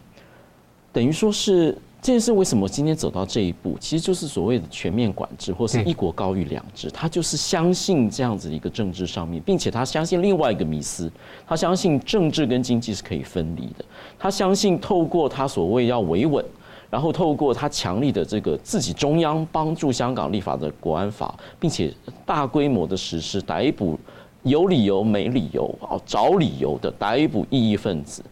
[0.92, 1.76] 等于说是。
[2.00, 3.76] 这件事为什么今天走到这一步？
[3.80, 6.88] 其实就是所谓的全面管制，或是一国高于两制。
[6.92, 11.10] 他就是相信这样子的一个政治上面，并且他相信另外一个迷思，
[11.44, 13.84] 他相信政治跟经济是可以分离的。
[14.16, 16.42] 他相信透过他所谓要维稳，
[16.90, 21.92] 然后透过他强力的这个自己中央帮助香港立法的国安法，并且
[22.24, 23.98] 大规模的实施逮捕
[24.42, 28.22] 有理由没理由啊找理由的逮捕异议分子。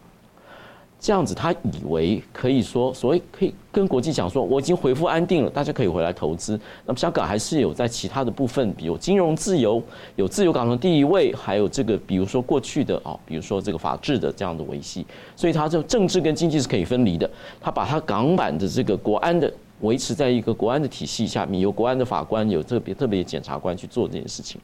[0.99, 6.59] 这样子，他以为可以说，所谓可以跟国际讲说，我已经恢复安定了，大家可以回来投资。
[6.85, 9.81] 那么香港还是有在其他的部分，比如金融自由，
[10.15, 15.05] 有自由港的地位，还有这个，比如说过去的啊，比如说这个法治的这样的维系。
[15.35, 17.29] 所以，他就政治跟经济是可以分离的。
[17.61, 24.59] 他把他港版的这个国安的维持在一个国安的体系下面，有国安的法官，有特别特别检察官去做这件事情。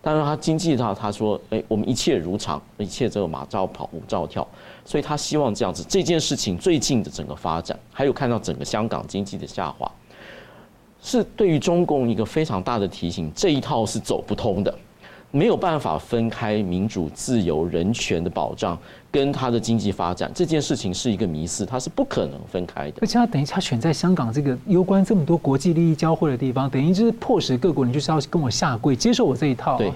[0.00, 4.46] 当然，他经济上他说，哎，我们一切如常，一切只有马照跑，舞照跳。
[4.84, 9.90] 所以他希望这样子，这件事情最近的整个发展，还有看到整个香港经济的下滑，
[11.00, 13.30] 是对于中共一个非常大的提醒。
[13.34, 14.76] 这一套是走不通的，
[15.30, 18.76] 没有办法分开民主、自由、人权的保障
[19.10, 20.30] 跟他的经济发展。
[20.34, 22.98] 这件事情是一个迷思，它是不可能分开的。
[23.00, 29.78] 而且他等于他选在香港这个攸关这么多国际利益交汇的地方，等于就是迫使各国你就是要跟我下跪，接受我这一套。
[29.78, 29.92] 对。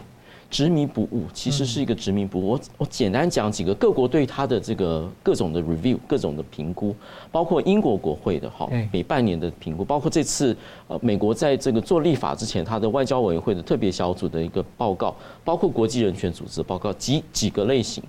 [0.49, 2.51] 执迷不悟，其实是一个执迷不悟。
[2.51, 6.95] 我我简单讲几个各国对他的这个各种的 review、各种的评估，
[7.33, 10.57] 包括英国国会的哈每半年的评估，包括这次
[10.87, 18.03] 呃美国在这个做立法之前，他的外交委员会的特别小组的一个报告，包括国际人权组织报告，几几个类型，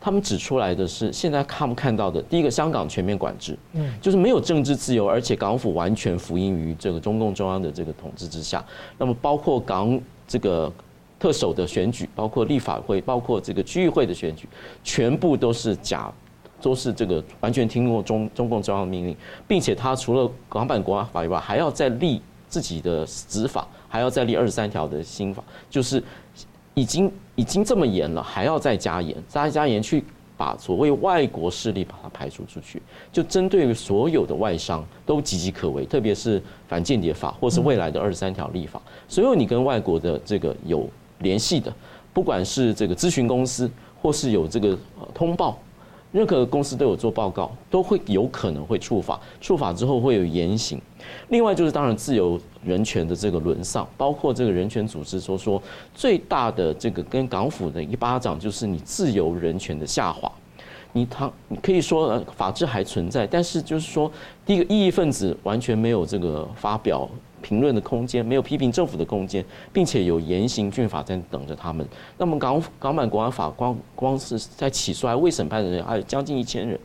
[0.00, 8.64] 他们指出来的是现在看不看到的，第一个香港全面管制，嗯，就是没有政治自由，而且港府完全服膺于这个中共中央的这个统治之下。
[8.96, 10.72] 那么包括港这个。
[11.20, 14.48] 特首的选举，包括立法会，包括这个区域会的选举，
[14.82, 16.10] 全部都是假，
[16.62, 19.14] 都是这个完全听过中中共中央命令，
[19.46, 26.02] 并且他除了港版国安法以外，还要再立自己的执法，还要再立二十三条的新法，就是
[26.72, 30.02] 已经已经这么严了，还要再加严，再加严去
[30.38, 32.80] 把所谓外国势力把它排除出去，
[33.12, 40.88] 就针对于所有的外商都岌岌可危，特别是反间谍法或是未来的二十三条立法，所有你跟外国的这个有。
[41.20, 41.72] 联系的，
[42.12, 43.70] 不管是这个咨询公司，
[44.02, 44.76] 或是有这个
[45.14, 45.58] 通报，
[46.12, 50.80] 任何公司都有做报告，都会有可能会触法，触法之后会有严刑。
[51.28, 55.62] 另外就是当然自由人权的这个沦丧，包括这个人权组织说说
[55.94, 60.30] 最大的这个跟港府的一巴掌，就是你自由人权的下滑。
[60.92, 64.10] 你他你可以说法治还存在，但是就是说
[64.44, 67.08] 第一个异议分子完全没有这个发表。
[67.42, 71.86] 评论的空间，没有批评政府的空间，并且有严刑峻法在等着他们。
[72.16, 76.78] 那么港港版国安法光光是在起诉还未审判的人还有将近一千人，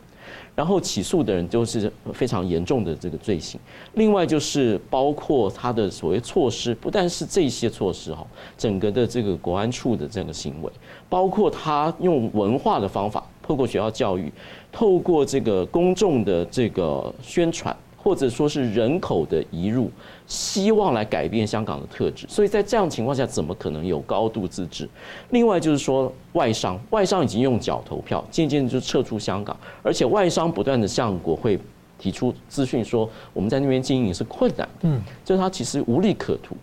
[0.55, 3.59] 然后起诉的人都是非常严重的这个罪行。
[3.93, 8.25] 另外就是包括他的所谓措施，不但是这些措施哈，
[8.57, 10.71] 整个的这个国安处的这个行为，
[11.09, 14.31] 包括他用文化的方法，透过学校教育，
[14.71, 17.75] 透过这个公众的这个宣传。
[17.97, 19.89] 或者说是人口的移入，
[20.27, 24.89] 希望来改变香港的特质，所以在这样情况下，怎么可能有高度自治？
[25.29, 31.59] 另外就是说，外商外商已经用脚投票，渐渐就撤出香港，而且外商不断的向国会
[31.99, 36.55] 提出资讯，说我们在那边经营是困难的，嗯，就是他其实无利可图。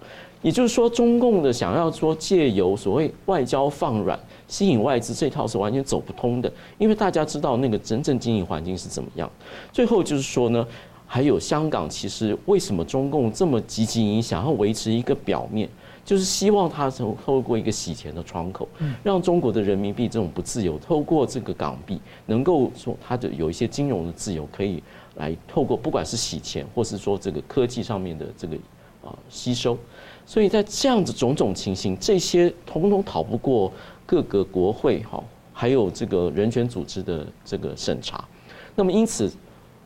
[0.43, 4.19] 也就是说，中共的想要说借由所谓外交放软
[4.49, 9.31] 吸引外资这套是完全走不通的，因为大家知道那个真正经营环境是怎么样。
[9.73, 10.67] 最后就是说呢。
[11.15, 15.69] 还有香港，其实为什么中共这么积极影响，想要维持一个表面，
[16.07, 18.67] 就是希望它从透过一个洗钱的窗口，
[19.03, 24.83] 让中国的人民币这种不自由，透过这个港币能够说它的有一些金融的自由，可以
[25.17, 28.57] 来透过不管是洗钱，或是说这个科技上面的这个
[29.05, 29.77] 啊吸收，
[30.25, 33.71] 所以在这样子种种情形，这些统统逃不过
[34.07, 38.27] 各个国会哈，还有这个人权组织的这个审查。
[38.75, 39.31] 那么因此，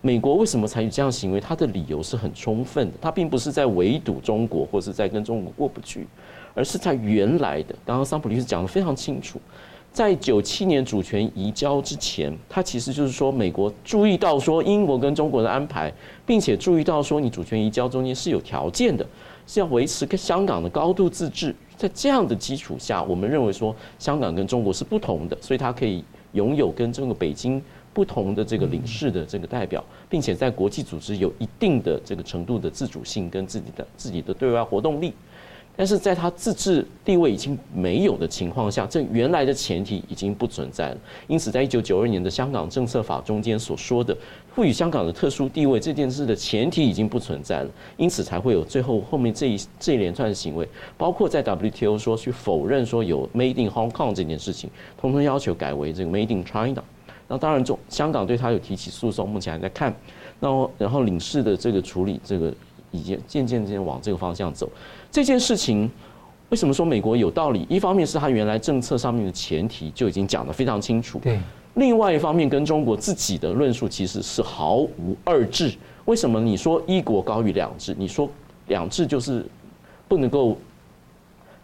[0.07, 1.41] 美国为什么采取这样行为？
[1.41, 6.07] 它的理由是很充分的，它并不是在围堵中国，或是在跟中国过不去，
[6.55, 7.75] 而是在原来的。
[7.85, 9.41] 刚刚桑普律师讲得非常清楚。
[9.93, 15.93] 在九七年主权移交之前，他其实就是说，美国注意到说英国跟中国的安排，
[16.25, 19.05] 并且注意到说你主权移交中间是有条件的，
[19.45, 21.53] 是要维持跟香港的高度自治。
[21.77, 27.61] 在这样的基础下，我们认为说香港跟中国是不同的，所以它可以拥有跟这个北京
[27.95, 35.13] 不同的这个领事的这个代表，并且在国际组织有一定的这个程度的自主性跟自己的自己的对外活动力。
[35.79, 40.99] 但是在他自治地位已经没有的情况下，这原来的前提已经不存在了。
[41.27, 44.17] 因此，在一九九二年的香港政策法中间所说的
[44.55, 47.69] 赋予香港的特殊地位这件事的前提已经不存在了。
[47.99, 56.83] 因此，才会有最后后面这一这一连串的行为，包括在 WTO 说去否认说有 Made in Hong Kong 这件事情，通通要求改为这个 Made in China。
[57.29, 59.95] 那当然，中香港对他有提起诉讼，目前还在看。
[60.39, 60.49] 那
[60.79, 62.53] 然后领事的这个处理，这个
[62.91, 64.71] 已经渐渐渐往这个方向走。
[65.11, 65.91] 这件事情
[66.51, 67.67] 为什么说美国有道理？
[67.69, 71.41] 一方面是他原来政策上面的前提就已经讲得非常清楚，对。
[71.75, 75.75] 另外一方面，跟中国自己的论述其实是毫无二致。
[76.07, 77.95] 为什么你说一国高于两制？
[77.99, 78.29] 你说
[78.69, 79.45] 两制就是
[80.07, 80.57] 不能够，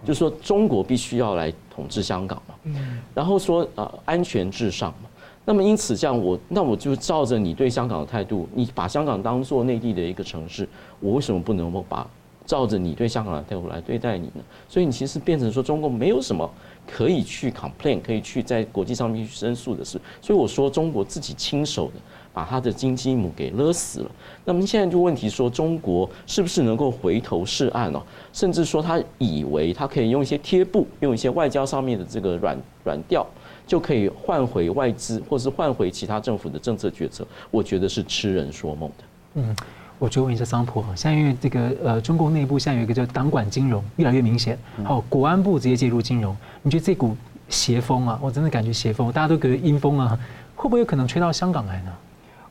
[0.04, 2.74] 就是说中国必须要来统治香港嘛？
[3.14, 5.08] 然后说啊，安全至上嘛。
[5.44, 10.68] 那么因此这样我那我就照着你对香港的态度，你把香港当做内地的一个城市，
[11.00, 12.06] 我为什么不能够把？
[12.44, 14.42] 照着你对香港的态度来对待你呢？
[14.68, 16.50] 所以你其实变成说中国没有什么
[16.90, 19.98] 可以去 complain，可以去在国际上面去申诉的事。
[20.20, 21.92] 所以我说中国自己亲手的
[22.32, 24.10] 把他的金鸡母给勒死了。
[24.44, 28.02] 那么现在就问题说中国是不是能够回头是岸哦？
[28.32, 33.24] 甚至说他以为他可以用一些贴布，用一些外交上面的这个软软调，
[33.72, 37.26] 就可以换回外资，或是换回其他政府的政策决策？
[37.50, 39.04] 我觉得是痴人说梦的。
[39.36, 39.56] 嗯。
[39.98, 47.16] 我就问一下桑普，现在因为这个呃，中共内部现在有一个叫党管金融越来越明显，好，国安部直接介入金融，你觉得这股
[47.48, 50.18] 邪风啊，我真的感觉邪风，大家都觉得阴风啊，
[50.54, 51.92] 会不会有可能吹到香港来呢？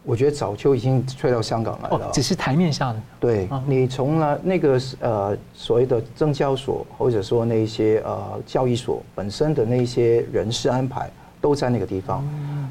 [0.03, 3.01] 我觉得早就已经吹到香港来了，只是台面下的。
[3.19, 11.09] 对，你从了那个呃所谓的证交所，或者说那些呃交易所本身的那些人事安排。
[11.41, 12.23] 都在那个地方，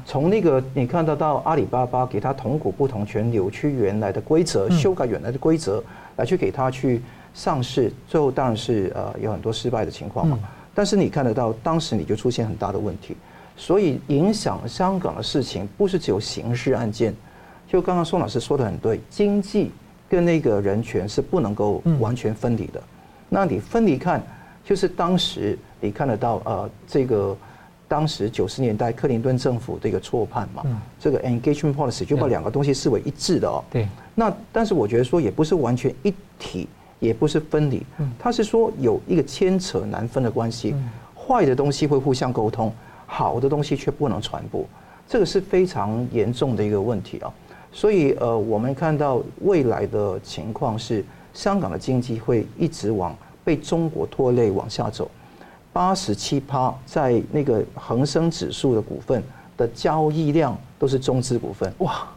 [0.05, 5.83] 从那个你看得到阿里巴巴给他同股不同权，扭曲原来的规则，修改原来的规则，
[6.15, 7.01] 来去给他去
[7.33, 10.39] 上市，最后当然是呃有很多失败的情况嘛。
[10.73, 13.17] 但是你看得到当时你就出现很大的问题，
[13.55, 17.13] 所以影响香港的事情不是只有刑事案件，
[17.67, 19.71] 就刚刚宋老师说的很对，经济
[20.09, 22.81] 跟那个人权是不能够完全分离的。
[23.29, 24.21] 那你分离看，
[24.63, 27.37] 就是当时你看得到呃这个。
[27.91, 30.63] 当时九十年代克林顿政府的一个错判嘛，
[30.97, 33.61] 这个 engagement policy 就把两个东西视为一致的哦。
[33.69, 33.85] 对。
[34.15, 36.69] 那但是我觉得说也不是完全一体，
[37.01, 37.85] 也不是分离，
[38.17, 40.73] 它是说有一个牵扯难分的关系。
[41.13, 42.73] 坏的东西会互相沟通，
[43.13, 44.65] 好的东西却不能传播，
[45.05, 47.29] 这个是非常严重的一个问题啊。
[47.73, 51.03] 所以呃，我们看到未来的情况是，
[51.33, 55.11] 香港的经济会一直往被中国拖累往下走。
[55.73, 59.21] 八十七趴在那个恒生指数的股份
[59.57, 61.69] 的交易量都是中资股份。
[61.79, 62.07] 哇，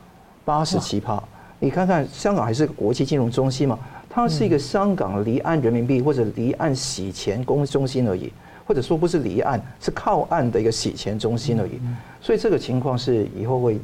[0.44, 1.20] 八十七趴，
[1.58, 3.76] 你看看香港还是个国际金融中心嘛，
[4.08, 8.32] 它是一个香港离岸人民币或者离岸洗钱公中心而已，
[8.66, 11.80] 或者说不是离岸，是靠岸的一个洗钱中心而已，
[12.20, 13.78] 所以这个情况是以后会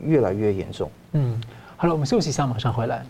[0.00, 0.90] 越来越严重。
[1.12, 1.40] 嗯，
[1.76, 3.04] 好了，我们休息一下，马上回来。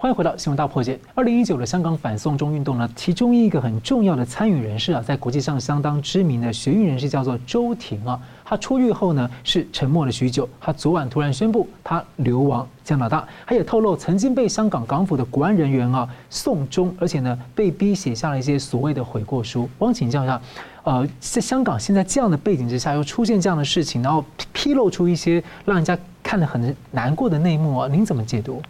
[0.00, 0.96] 欢迎回到新闻大破解。
[1.12, 8.16] 二零一九的香港反送中运动呢，其中一个很重要的参与人士啊，在国际上相当知名的学运人士叫做周庭啊。
[8.44, 10.48] 他出狱后呢，是沉默了许久。
[10.60, 19.68] 他昨晚突然宣布他流亡加拿大，他也透露曾经被香港港府的国安人员啊送中，而且呢被逼写下了一些所谓的悔过书。
[19.80, 20.40] 汪请教一下，
[20.84, 28.62] 呃，在香港现在这样的背景之下，又出现这样的事情，然后披露出一些让人家看得很难过的内幕啊，您怎么解读？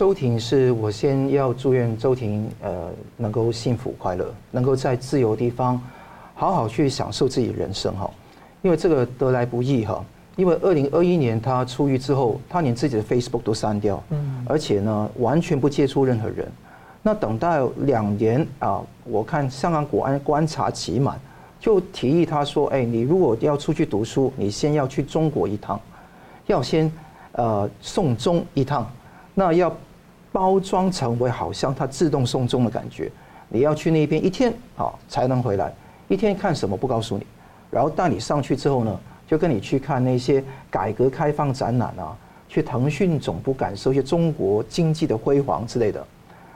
[0.00, 2.88] 周婷是我先要祝愿周婷呃
[3.18, 5.78] 能够幸福快乐，能够在自由地方
[6.34, 8.10] 好好去享受自己的人生哈，
[8.62, 10.02] 因为这个得来不易哈。
[10.36, 16.50] 因为二零二一年他出狱之后，他连自己的 Facebook 都删掉，嗯，而且呢完全不接触任何人。
[17.02, 21.20] 那等到两年啊，我看香港国安观察期满，
[21.60, 25.78] 就提议他说：“哎，你如果要出去读书，你先要去中国一趟，
[26.46, 26.90] 要先。”
[27.32, 28.84] 呃送终一趟，
[29.34, 29.72] 那要
[30.32, 33.10] 包装成为好像他自动送终的感觉。
[33.48, 35.72] 你要去那边一天啊才能回来，
[36.08, 37.26] 一天看什么不告诉你，
[37.70, 42.16] 然后带你上去之后呢，就跟你去看那些改革开放展览啊，
[42.48, 46.06] 去腾讯总部感受一些中国经济的辉煌之类的。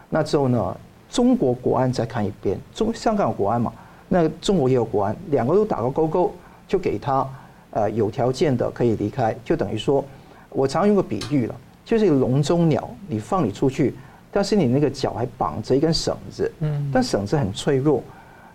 [0.08, 0.76] 那之后呢，
[1.10, 3.72] 中国国安再看一遍，中香港有国安嘛，
[4.08, 6.32] 那中国也有国安，两个都打个勾勾，
[6.68, 7.28] 就给他
[7.72, 10.04] 呃有条件的可以离开，就等于说，
[10.50, 11.54] 我常用个比喻了，
[11.84, 13.94] 就是笼中鸟，你放你出去。
[14.32, 18.02] 但是你那个脚还绑着一根绳子，嗯，但绳子很脆弱，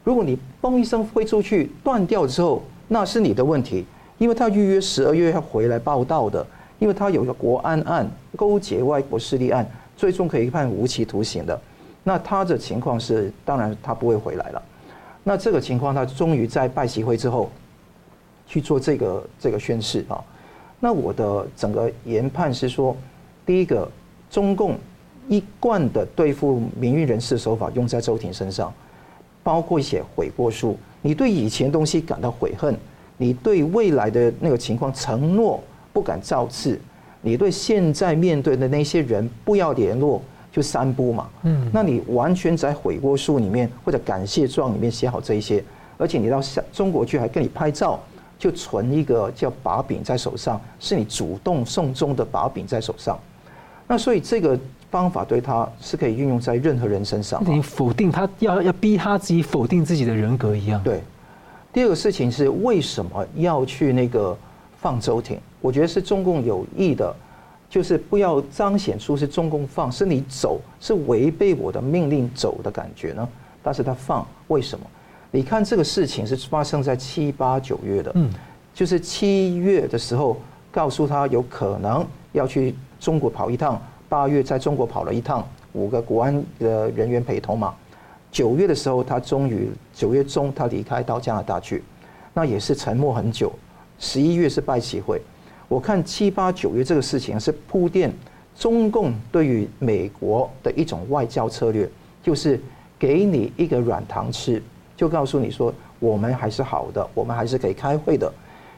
[0.03, 3.85] 如果你嘣一声飞出去断掉之后，那是你的问题，
[4.17, 6.45] 因为他预约十二月要回来报道的，
[6.79, 8.05] 因为他有一个国安案
[8.35, 9.65] 勾结外国势力案，
[9.95, 11.57] 最终可以判无期徒刑的。
[12.03, 14.61] 那他的情况是，当然他不会回来了。
[15.23, 17.49] 那这个情况，他终于在拜习会之后
[18.45, 20.21] 去做这个这个宣誓啊。
[20.81, 22.95] 那我的整个研判是说，
[23.49, 23.89] 第一个
[24.29, 24.77] 中共。
[25.27, 28.73] 一贯的对付名誉人士手法用在周婷身上，
[29.43, 30.75] 包括写悔过书。
[31.03, 32.75] 你对以前东西感到悔恨，
[33.15, 36.79] 你对未来的那个情况承诺不敢造次，
[37.21, 40.19] 你对现在面对的那些人不要联络，
[40.51, 41.29] 就三不嘛。
[41.43, 45.63] 嗯，那你完全在悔过书里面或者感谢状里面写好这一些，
[45.99, 46.41] 而且你到
[46.73, 47.99] 中国去还跟你拍照，
[48.39, 53.19] 就存一个叫把柄在手上，是你主动送终的把柄在手上。
[53.89, 54.57] 那所以这个。
[54.91, 57.39] 方法对他是可以运用在任何人身上。
[57.45, 60.81] 你否定他，要要逼他自己否定自己的人格一样。
[60.83, 61.03] 对。
[61.71, 64.35] 第二个事情是为什么要去那个
[64.79, 65.39] 放周庭？
[65.61, 67.15] 我觉得是中共有意的，
[67.69, 73.29] 就是不要彰显出是中共放，是你走，是违背我的命令走的感觉呢。
[73.61, 74.83] 但是他放，为什么？
[75.29, 78.27] 你看这个事情是发生在七八九月的，嗯，
[78.73, 80.35] 就是七月的时候
[80.71, 83.81] 告诉他有可能要去中国跑一趟。
[84.07, 87.75] 八月在中国跑了一趟，五个国安的人员陪同嘛。
[88.31, 91.83] 九月的时候，他终于九月中他离开到加拿大去，
[92.33, 93.53] 那也是沉默很久。
[93.99, 95.21] 十一月是拜习会，
[95.67, 98.11] 我看七八九月这个事情是铺垫
[98.55, 101.87] 中共对于美国的一种外交策略，
[102.23, 102.59] 就是
[102.97, 104.59] 给你一个软糖吃，
[104.97, 108.33] 就告诉你说我们还是好的，我们还是可以开会的，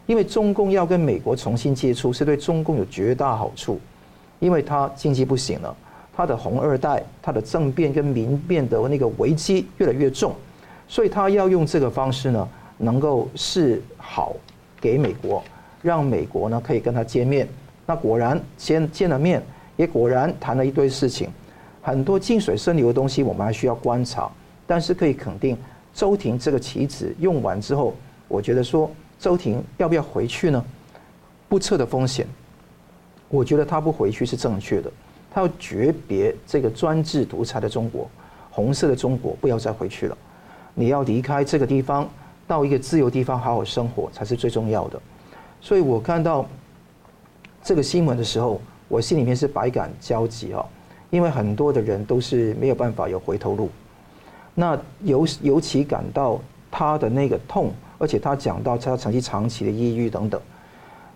[0.08, 3.80] 因为中共要跟美国重新接触是对中共有绝大好处。
[4.42, 5.74] 因为他经济不行了，
[6.12, 10.34] 他的红二代、他的政变跟民变的那个危机越来越重，
[10.88, 14.36] 所以他要用这个方式呢，能够示好
[14.82, 15.44] 给美国，
[15.84, 17.48] 让美国呢可以跟他见面。
[17.86, 19.42] 那果然先见了面，
[19.78, 21.30] 也果然谈了一堆事情，
[21.82, 24.28] 很多静水深流的东西我们还需要观察，
[24.66, 25.56] 但是可以肯定，
[25.94, 27.94] 周庭这个棋子用完之后，
[28.28, 28.90] 我觉得说
[29.20, 30.66] 周庭要不要回去呢？
[31.48, 32.26] 不测的风险。
[33.32, 34.92] 我觉得他不回去是正确的，
[35.34, 38.08] 他要诀别这个专制独裁的中国，
[38.52, 40.18] 红色的中国不要再回去了，
[40.76, 42.08] 你要离开这个地方，
[42.46, 45.02] 到一个自由地方好好生活才是最重要的。
[45.62, 46.46] 所以我看到
[47.64, 48.60] 这个新闻的时候，
[48.90, 50.66] 我心里面是百感交集啊，
[51.10, 53.70] 因为很多的人都是没有办法有回头路，
[54.54, 56.38] 那尤尤其感到
[56.70, 60.42] 他的那个痛，而且他讲到他长期长期的抑郁等等。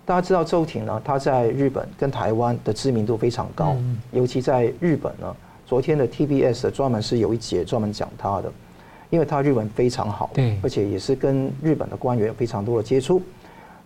[0.05, 3.75] 大家知道周婷呢，她在日本跟台湾的知名度非常高，
[4.11, 5.35] 尤其在日本呢。
[5.67, 8.51] 昨天的 TBS 专门是有一节专门讲她的，
[9.09, 13.19] 因为她日文非常好，对，而且也是跟日本的官员有非常多的接触。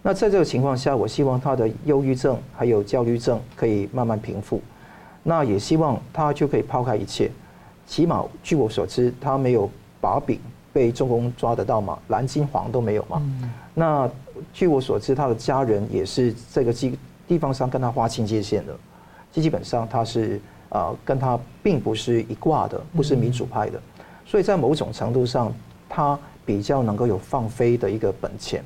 [0.02, 4.62] 那在这个情况下，我希望她的忧郁症还有焦虑症可以慢慢平复，
[5.24, 7.32] 那也希望她就可以抛开一切。
[7.88, 9.70] 起码据我所知，她没有
[10.02, 10.38] 把柄
[10.74, 13.22] 被中共抓得到嘛，蓝金黄都没有嘛。
[13.74, 14.10] 那
[14.54, 18.76] 据我所知，他的家人也是这个地地方上跟他划清界限的，
[19.32, 23.80] 基本上他是啊跟他并不是一挂的，不是民主派的，
[24.26, 25.54] 所以在某种程度上，
[25.88, 28.64] 他比较能够有放飞的一个本钱，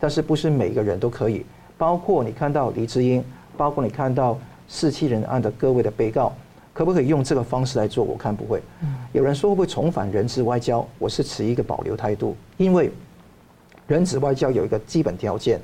[0.00, 1.44] 但是不是每个人都可以，
[1.76, 3.22] 包括你看到黎智英，
[3.56, 6.32] 包括你看到四七人案的各位的被告，
[6.72, 8.02] 可不可以用这个方式来做？
[8.04, 8.62] 我看不会。
[9.12, 10.86] 有人说会不会重返人质外交？
[10.98, 12.90] 我是持一个保留态度，因为。
[13.86, 15.60] 人质外交有一个基本条件，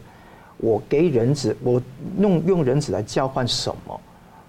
[0.58, 1.82] 我给人质，我
[2.18, 4.00] 用用人质来交换什么？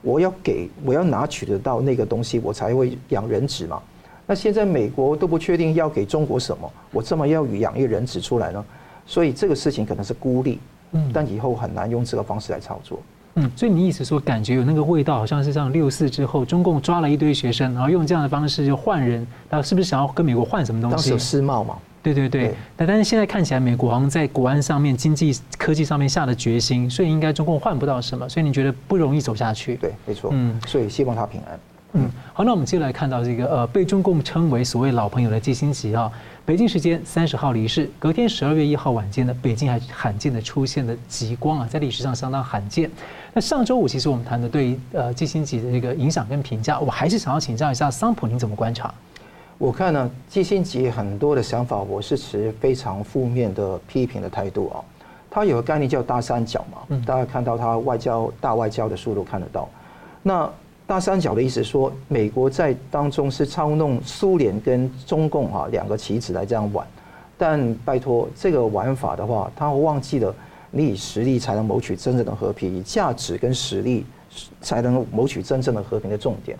[0.01, 3.81] 我要给，我要拿取得到那个东西，我才会养人质嘛。
[4.25, 8.63] 那现在美国都不确定要给中国什么，我这么要养一个人质出来呢？
[9.05, 10.59] 所以这个事情可能是孤立，
[10.91, 12.99] 嗯，但以后很难用这个方式来操作。
[13.35, 20.95] 嗯，所以你意思说，感觉有那个味道，好像是像六四之后，中共抓了一堆学生，然后用这样的方式就换人，然后是不是想要跟美国换什么东西？
[20.95, 21.77] 当时有世贸嘛。
[22.03, 29.75] 对对对，那但是现在看起来，美国好像在国安上面、经济科技上面下了决心，所以应该中共换不到什么，所以你觉得不容易走下去？
[29.77, 30.29] 对，没错。
[30.33, 31.59] 嗯，所以希望他平安。
[31.93, 36.11] 嗯，好，那我们接下来看到这个呃，被中共称为所谓老朋友的基辛吉啊，
[36.43, 42.89] 北京时间三十号离世，隔天十二月一号晚间呢，北京还罕见的出现了极光啊，在历史上相当罕见。
[43.31, 48.91] 那上周五其实我们谈的对于呃基辛吉的这个影响跟评价，我还是想要请教一下桑普，您怎么观察？
[49.63, 54.83] 我看呢，基辛格很多的想法，我是持非常负面的批评的态度啊。
[55.31, 59.69] 他有个概念叫大三角嘛，大家看到他外交大外交的速度看得到。
[60.21, 60.51] 那
[60.85, 66.85] 大三角的意思说，美国在当中是操弄苏联跟中共啊两个棋子来这样玩。
[67.37, 70.35] 但拜托，这个玩法的话，他忘记了
[70.71, 74.05] 你以实力才能谋取真正的和平，以价值跟实力
[74.59, 76.57] 才能谋取真正的和平的重点。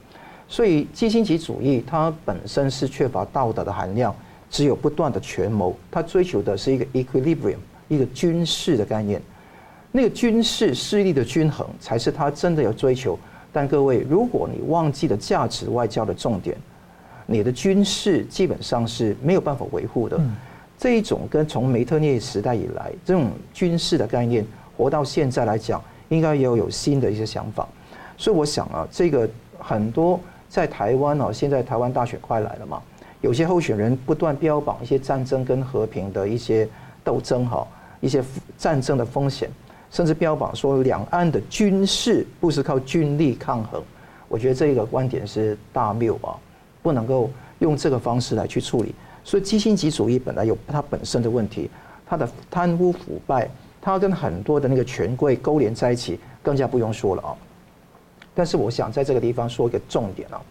[0.48, 4.16] 所以，基辛奇主义它本身是缺乏道德的含量，
[4.52, 5.76] 只有不断的权谋。
[5.90, 9.20] 它追求的是一个 equilibrium，一个军事的概念。
[9.92, 13.18] 那个军事势力的均衡，才是他真的要追求。
[13.52, 16.56] 但各位，如果你忘记了价值外交的重点，
[17.26, 20.20] 你的军事基本上是没有办法维护的。
[20.78, 24.46] 这一种跟从梅特涅时代以来这种军事的概念，
[24.78, 27.68] 活到现在来讲，应该也有有新的一些想法。
[28.18, 29.28] 所以我想啊，这个
[29.58, 30.20] 很多。
[30.54, 32.80] 在台湾哦，现在台湾大选快来了嘛，
[33.22, 36.70] 有些候选人不断标榜一些战争跟和平的一些
[37.04, 37.68] 斗争哈，
[38.00, 38.24] 一些
[38.56, 39.50] 战争的风险，
[39.90, 43.82] 甚至标榜说两岸的军事不是靠军力抗衡。
[44.28, 46.38] 我觉得这个观点是大谬啊，
[46.84, 48.94] 不能够用这个方式来去处理。
[49.24, 51.68] 所以基辛格主义本来有它本身的问题，
[52.06, 53.50] 它的贪污腐败，
[53.82, 57.34] 它跟很多的那个权贵勾连在一起，更加不用说了啊。
[58.36, 60.42] 但是我想在这个地方说一个重点啊，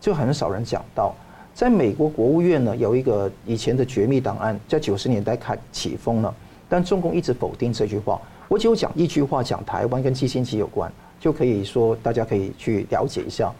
[0.00, 1.14] 就很少人讲到，
[1.54, 6.34] 在美国国务院呢，有一个以前的绝密档案，在九十年代开启封了，
[6.68, 8.20] 但中共一直否定这句话。
[8.48, 13.50] 我只有讲一句话，讲台湾跟季辛吉有关，就可以说大家可以去了解一下。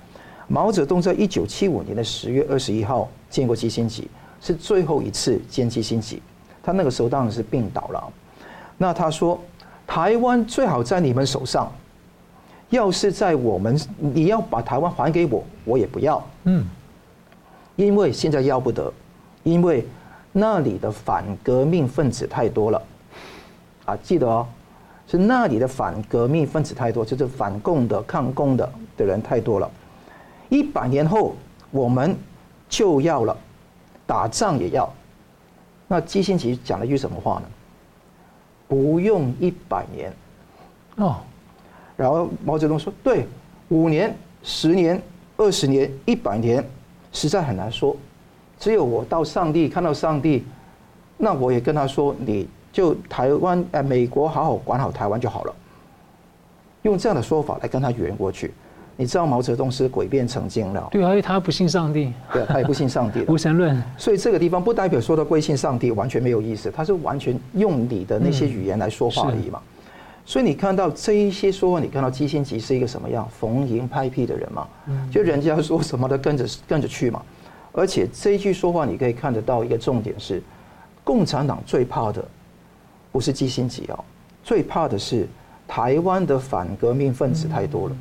[0.48, 4.10] 毛泽东在一九七五年的十月二十一号见过季辛吉，
[4.40, 6.20] 是最后一次见季辛吉。
[6.62, 8.12] 他那个时候当然是病倒了。
[8.76, 9.40] 那他说，
[9.86, 11.72] 台湾最好在你们手上。
[12.72, 16.26] 要是在我们，你要把台湾还给我，我也不要。
[16.44, 16.64] 嗯，
[17.76, 18.90] 因为现在要不得，
[19.42, 19.86] 因为
[20.32, 22.82] 那里的反革命分子太多了。
[23.84, 24.48] 啊，记得哦，
[25.06, 29.70] 是那里的反革命分子太多，就是反共的、抗共的的人太多了。
[30.48, 31.36] 一百年后
[31.70, 32.16] 我们
[32.70, 33.36] 就要了，
[34.06, 34.90] 打仗也要。
[35.88, 37.42] 那基辛奇讲了一句什么话呢？
[38.66, 40.10] 不用一百年。
[40.96, 41.16] 哦。
[41.96, 43.26] 然后毛泽东说：“对，
[43.68, 45.00] 五年、十年、
[45.36, 46.64] 二十年、一百年，
[47.12, 47.96] 实在很难说。
[48.58, 50.44] 只有我到上帝看到上帝，
[51.16, 55.54] 那我也跟他说，你就台湾呃美国好好管好台湾就好了。
[56.82, 58.52] 用这样的说法来跟他圆过去。
[58.94, 63.82] 你知道毛泽东是诡辩成精了，对，因为他不信上帝，对，他也不信上帝，无神论。
[63.96, 69.60] 所以这个地方不代表说他归信上帝完全没有意思，他是完全用你的那些语言来说话而已嘛。”
[70.24, 74.68] 所以你看到这一些说话，你看到基辛吉是一个什么样逢迎拍屁的人嘛？
[75.10, 77.20] 就人家说什么都跟着跟着去嘛。
[77.72, 80.42] 而且这一句说话，你可以看得到一个重点是，
[81.02, 82.24] 共产党最怕的
[83.10, 84.04] 不是基辛吉哦，
[84.44, 85.26] 最怕的是
[85.66, 87.96] 台湾的反革命分子太多了。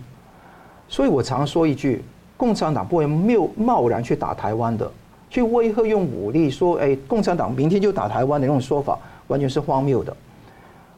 [0.88, 2.04] 所以我常说一句，
[2.38, 4.92] 共产党不会贸贸然去打台湾的，
[5.30, 10.16] 去威吓用武力说，哎，共产党明天就打台湾的那种说法，完全是荒谬的。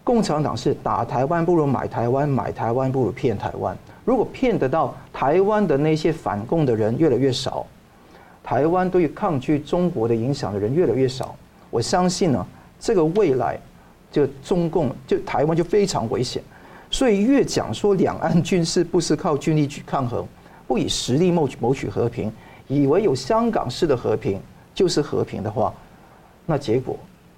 [0.04, 3.78] 共产党是打台湾不如买台湾，买台湾不如骗台湾。
[4.04, 7.66] 如果骗得到台湾的那些反共的人越来越少，
[8.44, 11.34] 台湾对于抗拒中国的影响的人越来越少，
[11.70, 12.46] 我相信呢，
[12.78, 13.58] 这个未来
[14.12, 16.44] 就中共就台湾就非常危险。
[16.92, 20.28] 所以越讲说两岸军事不是靠军力去抗衡，
[20.68, 22.30] 不以实力谋取谋取和平，
[22.68, 24.40] 以为有香港式的和平
[24.76, 25.74] 就是和平的话，
[26.46, 26.98] 那结果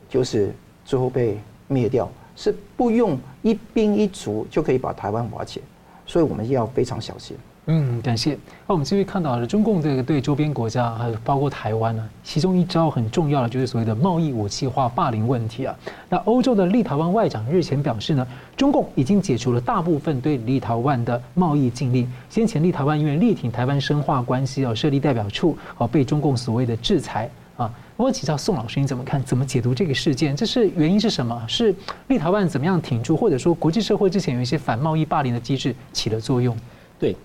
[0.10, 0.52] 就是
[0.84, 2.10] 最后被灭掉。
[2.36, 5.62] 是不用一兵一卒就可以把台湾瓦解，
[6.06, 7.36] 所以我们要非常小心。
[7.68, 8.38] 嗯，感谢。
[8.68, 15.76] 那我们继续看到了中共这个对周边国家，还有包括台湾呢，其中一招很重要的就是所谓的贸易武器化霸凌问题啊。
[16.08, 22.08] 那欧洲的立陶宛外长日前表示呢，中共已经解除了大部分对立陶宛的贸易禁令。
[22.30, 27.28] 先前立陶宛因为力挺台湾深化关系要设立代表处，哦，被中共所谓的制裁。
[27.58, 29.24] 啊，我请教宋老师，你怎么看？
[29.24, 30.36] 怎么解读这个事件？
[30.36, 31.42] 这是原因是什么？
[31.48, 31.74] 是
[32.10, 36.54] 立陶宛怎么样挺住，或者说国际社会之前有一些反贸易霸凌的机制起了作用？
[37.00, 37.16] 对，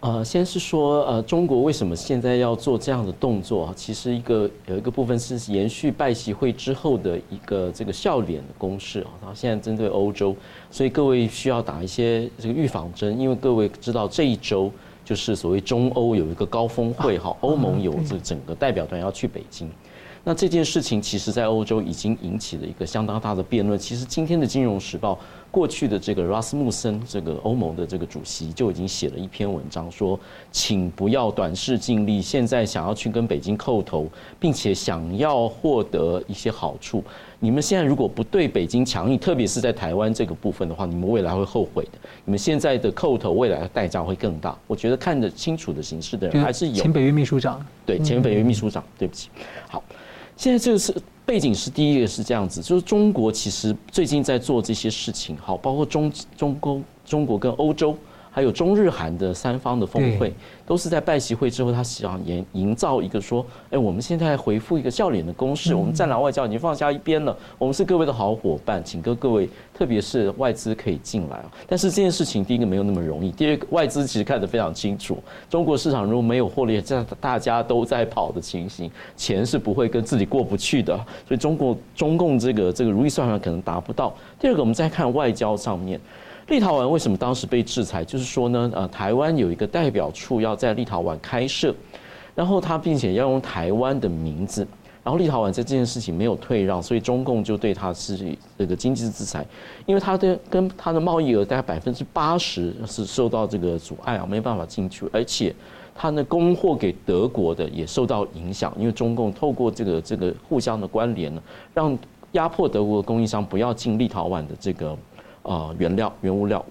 [0.00, 3.72] 呃，先是说，呃，中国为什么现在要做这样的动作？
[3.74, 9.10] 其实一个有一个部分是延续拜习会之后的一个这个笑脸的攻势啊。
[9.22, 10.36] 然后现在针对欧洲，
[10.70, 14.70] 所以各位需要打一些这个预防针，因为各位知道这一周
[15.06, 19.70] 就是所谓中欧有一个高峰会哈，欧盟有这整个代表团要去北京。
[20.24, 23.78] 那这件事情其实，在欧洲已经引起了一个相当大的辩论。
[23.78, 25.14] 其实今天的《金融时报》
[25.50, 30.18] 过去的这个拉斯穆森，这个欧盟的这个主席就已经写了一篇文章，说，
[30.52, 34.06] 请不要短视尽力，现在想要去跟北京叩头，
[34.38, 37.02] 并且想要获得一些好处，
[37.40, 41.92] 你们现在如果不对北京强硬，特别是在台湾这个部分的话，你们未来会后悔的。
[42.26, 44.54] 你们现在的叩头，未来的代价会更大。
[44.66, 46.74] 我觉得看得清楚的形势的人还是有。
[46.74, 49.30] 前北约秘书长，对，前北约秘书长，对不起，
[49.66, 49.82] 好。
[50.38, 50.94] 现在这个是
[51.26, 57.94] 背景是第一个是这样子，就是中国其实最近在做这些事情，好，包括中中欧、中国跟欧洲。
[58.38, 60.32] 还有中日韩的三方的峰会，
[60.64, 71.44] 都是在拜习会之后，他想营营造一个说，哎，我们现在回复一个笑脸的公式，我们战狼外交已经放下一边了，我们是各位的好伙伴，请各各位，特别是外资可以进来。
[71.66, 75.18] 但是这件事情，第一个没有那么容易，第二个外资其实看得非常清楚，
[75.50, 84.14] 中国市场如果没有获利，这样大家都在跑的情形，钱是不会跟自己过不去的，所以中国中共这个这个如意算盘可能达不到。
[84.38, 86.00] 第二个，我们再看外交上面。
[86.48, 88.02] 立陶宛为什么当时被制裁？
[88.02, 91.74] 就是说呢，呃，台湾有一个代表处要在立陶宛开设，
[92.34, 94.66] 然后他并且要用台湾的名字，
[95.04, 99.44] 然后立陶宛在这件事情没有退让，所以中共就对他是这个经济制裁，
[99.84, 105.54] 因为他的跟他的贸易额大概百分之八十是受到这个阻碍啊，没办法进去，而且
[105.94, 111.42] 他呢供货给德国的也受到影响，因为中共透过这个这个互相的关联呢，
[111.74, 111.96] 让
[112.32, 114.96] 压迫德国的供应商不要进立陶宛的这个。
[115.42, 116.64] 啊，原料、原物料，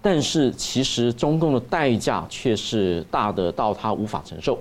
[0.00, 4.58] 但是其实中共的代价却是大的到他无法承受。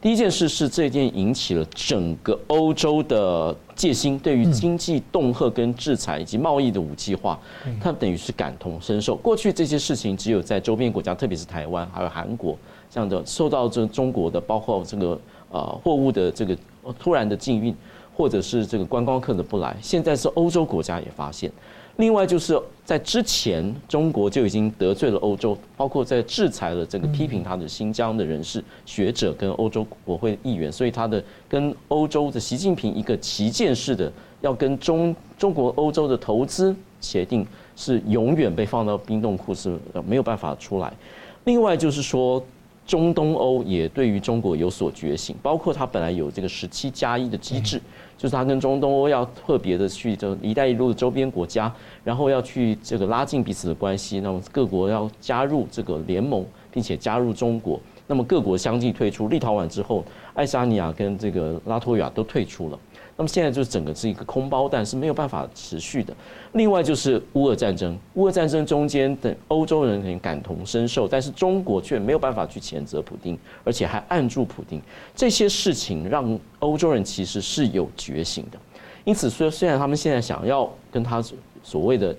[0.00, 7.38] 第一件事是这件引起了整个欧洲的戒心，对于经济恫吓跟制裁以及贸易的武器化，
[7.80, 9.16] 他等于是感同身受。
[9.16, 12.56] 过去这些事情只有在周边国家，特别是台湾还有韩国
[12.88, 15.18] 这样的受到这中国的包括这个
[15.50, 16.56] 呃货物的这个
[16.98, 17.74] 突然的禁运，
[18.14, 21.50] 或者是这个观光客的不来，现在是欧洲国家也发现。
[21.96, 39.76] 另外就是在之前，中国就已经得罪了欧洲，包括在制裁了这个批评他的新疆的人士、学者跟欧洲国会议员，所以他的跟欧洲的习近平一个旗舰式的要跟中中国欧洲的投资协定是永远被放到冰冻库，是
[40.06, 40.92] 没有办法出来。
[41.44, 42.44] 另外就是说。
[42.86, 47.82] 中东欧也对于中国有所觉醒，包括它本来有这个十七加一的机制，
[48.18, 60.02] 就是他跟中东欧要特别的去这“一带一路”的周边国家，然后要去这个拉近彼此的关系，那么各国要加入这个联盟，并且加入中国，那么各国相继退出，立陶宛之后，
[60.34, 62.78] 爱沙尼亚跟这个拉脱维亚都退出了。
[63.18, 66.14] 那么现在就是整个是一个空包弹，是没有办法持续的。
[66.52, 74.80] 另外就是乌俄战争，乌俄战争中间的欧洲人很感同身受，但是中国却没有办法去谴责普丁，而且还按住普丁。
[75.14, 78.58] 这些事情让欧洲人其实是有觉醒的。
[79.04, 81.22] 因此，虽虽然他们现在想要跟他
[81.62, 82.14] 所谓的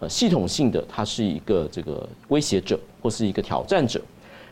[0.00, 4.00] 呃系统性的，他是一个这个威胁者或是一个挑战者。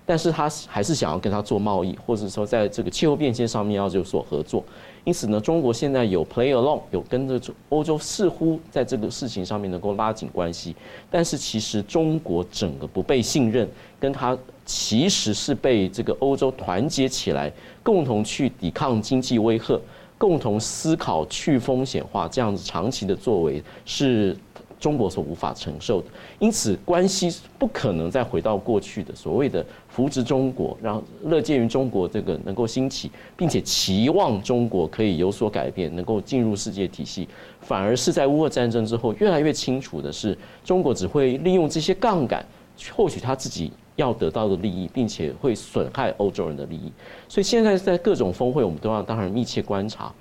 [0.04, 4.64] 但是他还是想要跟他做贸易，或者说在这个气候变迁上面要有所合作。
[5.04, 7.40] 因此呢，中国现在有 play along，有跟着
[7.70, 10.76] 欧洲似乎在这个事情上面能够拉紧关系。
[11.10, 19.80] 但是其实中国整个不被信任，跟它其实是被这个欧洲团结起来，共同去抵抗经济威吓，
[20.16, 24.36] 共同思考去风险化这样子长期的作为是。
[24.82, 26.08] 中国所无法承受的，
[26.40, 37.28] 因此关系不可能再回到过去的所谓的扶植中国，让乐见于中国这个能够兴起，并且期望中国可以有所改变，能够进入世界体系，
[37.60, 42.44] 反而是在乌俄战争之后，越来越清楚的是，中国只会利用这些杠杆
[42.76, 46.90] 去，获取他自己要得到的利益，并且会损害欧洲人的利益。
[47.28, 50.12] 所以现在在各种峰会，我们都要当然密切观察。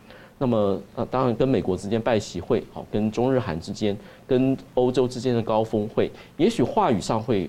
[0.41, 7.47] 那么，呃，当然跟美国之间拜习会，好，跟中日韩之间，跟欧洲之间的高峰会，也许话语上会，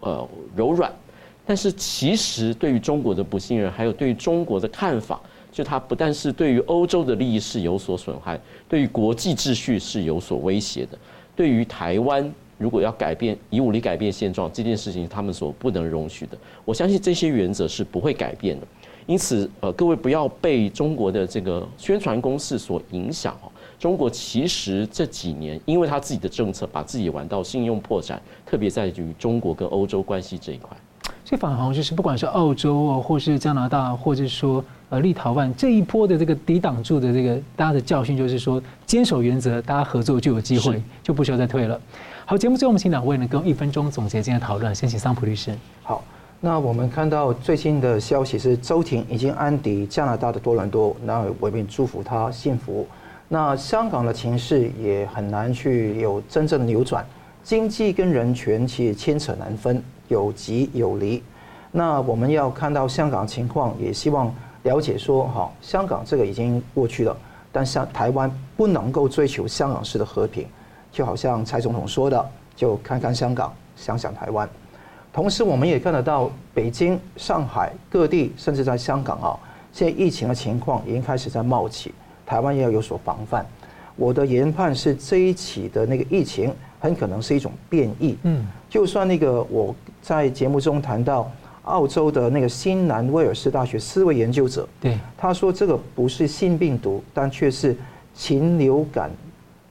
[0.00, 0.92] 呃，柔软，
[1.46, 5.18] 但是其实对于中国的不信任，还有对于中国的看法，
[5.50, 10.98] 就它不但是对于欧洲的利益是有所损害，对于国际秩序是有所威胁的，
[11.34, 18.66] 对于台湾如果要改变以武力改变现状这件事情，他们所不能容许的，我相信这些原则是不会改变的。
[19.08, 23.50] 因此，呃，各位不要被中国的这个宣传攻势所影响哦。
[23.78, 30.76] 中国其实这几年，因为他自己的政策，把自己玩到信用破产，特别在于中国跟欧洲关系这一块。
[31.24, 41.80] 这反而好像就是不管是澳洲啊，或是加拿大，或者说呃立陶宛这一波的这个抵挡住的这个大家的教训，就是说坚守原则，大家合作就有机会，就不需要再退了。
[42.26, 44.74] 好，节目最后我们请两位呢，跟一分钟总结今天的讨论。
[44.74, 45.56] 先请桑普律师。
[45.82, 46.04] 好，
[46.40, 52.86] 那我们看到最新的消息是，周婷已经安抵加拿大的多伦多，那我们祝福她幸福。
[53.26, 57.04] 那香港的情势也很难去有真正的扭转，
[57.42, 61.20] 经济跟人权其实牵扯难分，有急有离。
[61.72, 64.32] 那我们要看到香港情况，也希望
[64.62, 67.16] 了解说，哈，香港这个已经过去了，
[67.50, 70.46] 但像台湾不能够追求香港式的和平，
[70.92, 74.48] 就好像蔡总统说的，就看看香港，想想台湾。
[75.18, 79.34] 同时，我们也看得到北京、上海各地，甚至在香港啊，
[79.72, 81.92] 现在疫情的情况已经开始在冒起。
[82.24, 83.44] 台湾也要有所防范。
[83.96, 88.16] 我的研判是，这一起的那个疫情很可能是一种变异。
[88.22, 91.28] 嗯，就算那个我在节目中谈到
[91.64, 97.76] 澳洲的那个新南威尔士大学四位研究者，对，他说这个不是新病毒，但却是
[98.14, 99.10] 禽流感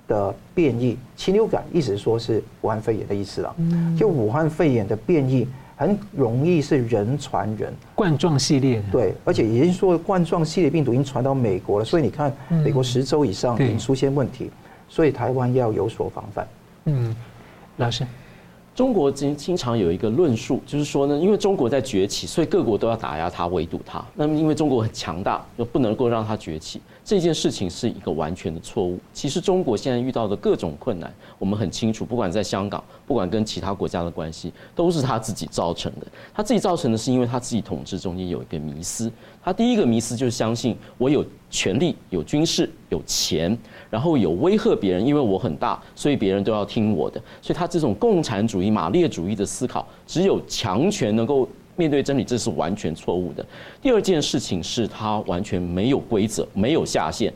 [0.08, 0.98] 的变异。
[1.16, 3.56] 禽流感一直说是武汉肺炎的意思了。
[3.58, 5.48] 嗯，就武汉肺炎的变异。
[5.80, 14.50] 很容易是人传人，冠状系列对，而且已经说冠状系列病毒已经传到美国了，所以你看美国十周以上已经出现问题，
[14.90, 16.48] 所以台湾要有所防范。
[16.86, 17.16] 嗯，
[17.76, 18.04] 老师。
[18.78, 24.06] 中国经经常有一个论述，就是说呢，因为中国在崛起，所以各国都要打压它、围堵它。
[24.14, 29.00] 那么，因为中国很强大，又不能够让它崛起，这件事情是一个完全的错误。
[29.12, 36.06] 其实，中国现在遇到的各种困难，我们很清楚，不管在香港，不管跟其他国家的关系，都是他自己造成的。
[36.32, 39.12] 他自己造成的是因为他自己统治中间有一个迷思。
[39.44, 43.58] 他第一个迷思就是相信我有权力、有军事、有钱。
[43.90, 47.18] 然后有威吓别人，因为我很大，所以别人都要听我的。
[47.42, 53.46] 所以他这种共产主义、马列主义的思考，只有强权能够面对真理，这是完全错误的。
[53.82, 57.34] 第二件事情是他完全没有规则，没有下限，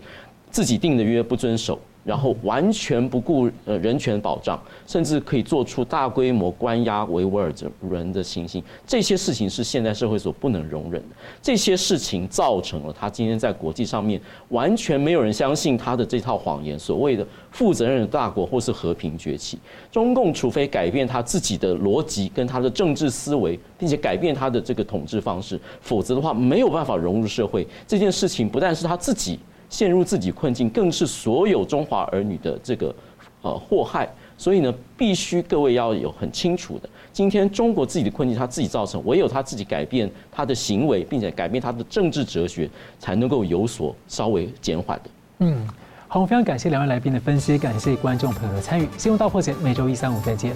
[0.50, 1.80] 自己定的约不遵守。
[2.04, 7.54] 然后完全不顾呃人权保障，甚至可以做出大规模关押维吾尔
[7.90, 11.16] 人的情形，这些事情是现代社会所不能容忍的。
[11.42, 19.60] 这些事情造成了他今天在国际上面完全没有人相信他的这套谎言，所谓的负责任的大国或是和平崛起。
[19.92, 27.68] 中共除非改变他自己的逻辑跟他的政治思维，并且改变他的这个统治方式，否则的话没有办法融入社会。
[27.88, 29.38] 这件事情不但是他自己。
[29.72, 32.94] 陷入自己困境，更是所有中华儿女的这个
[33.42, 34.08] 呃祸害。
[34.38, 42.68] 所以呢，必须各位要有很清楚的，今天中国自己的困境他自己造成，唯有他自己改变他的行为，并且改变他的政治哲学，
[43.00, 45.10] 才能够有所稍微减缓的。
[45.40, 45.68] 嗯，
[46.08, 48.88] 好，非常感谢两位来宾的分析，感谢观众朋友的参与。
[48.98, 50.56] 新闻大破解每周一、三、五再见。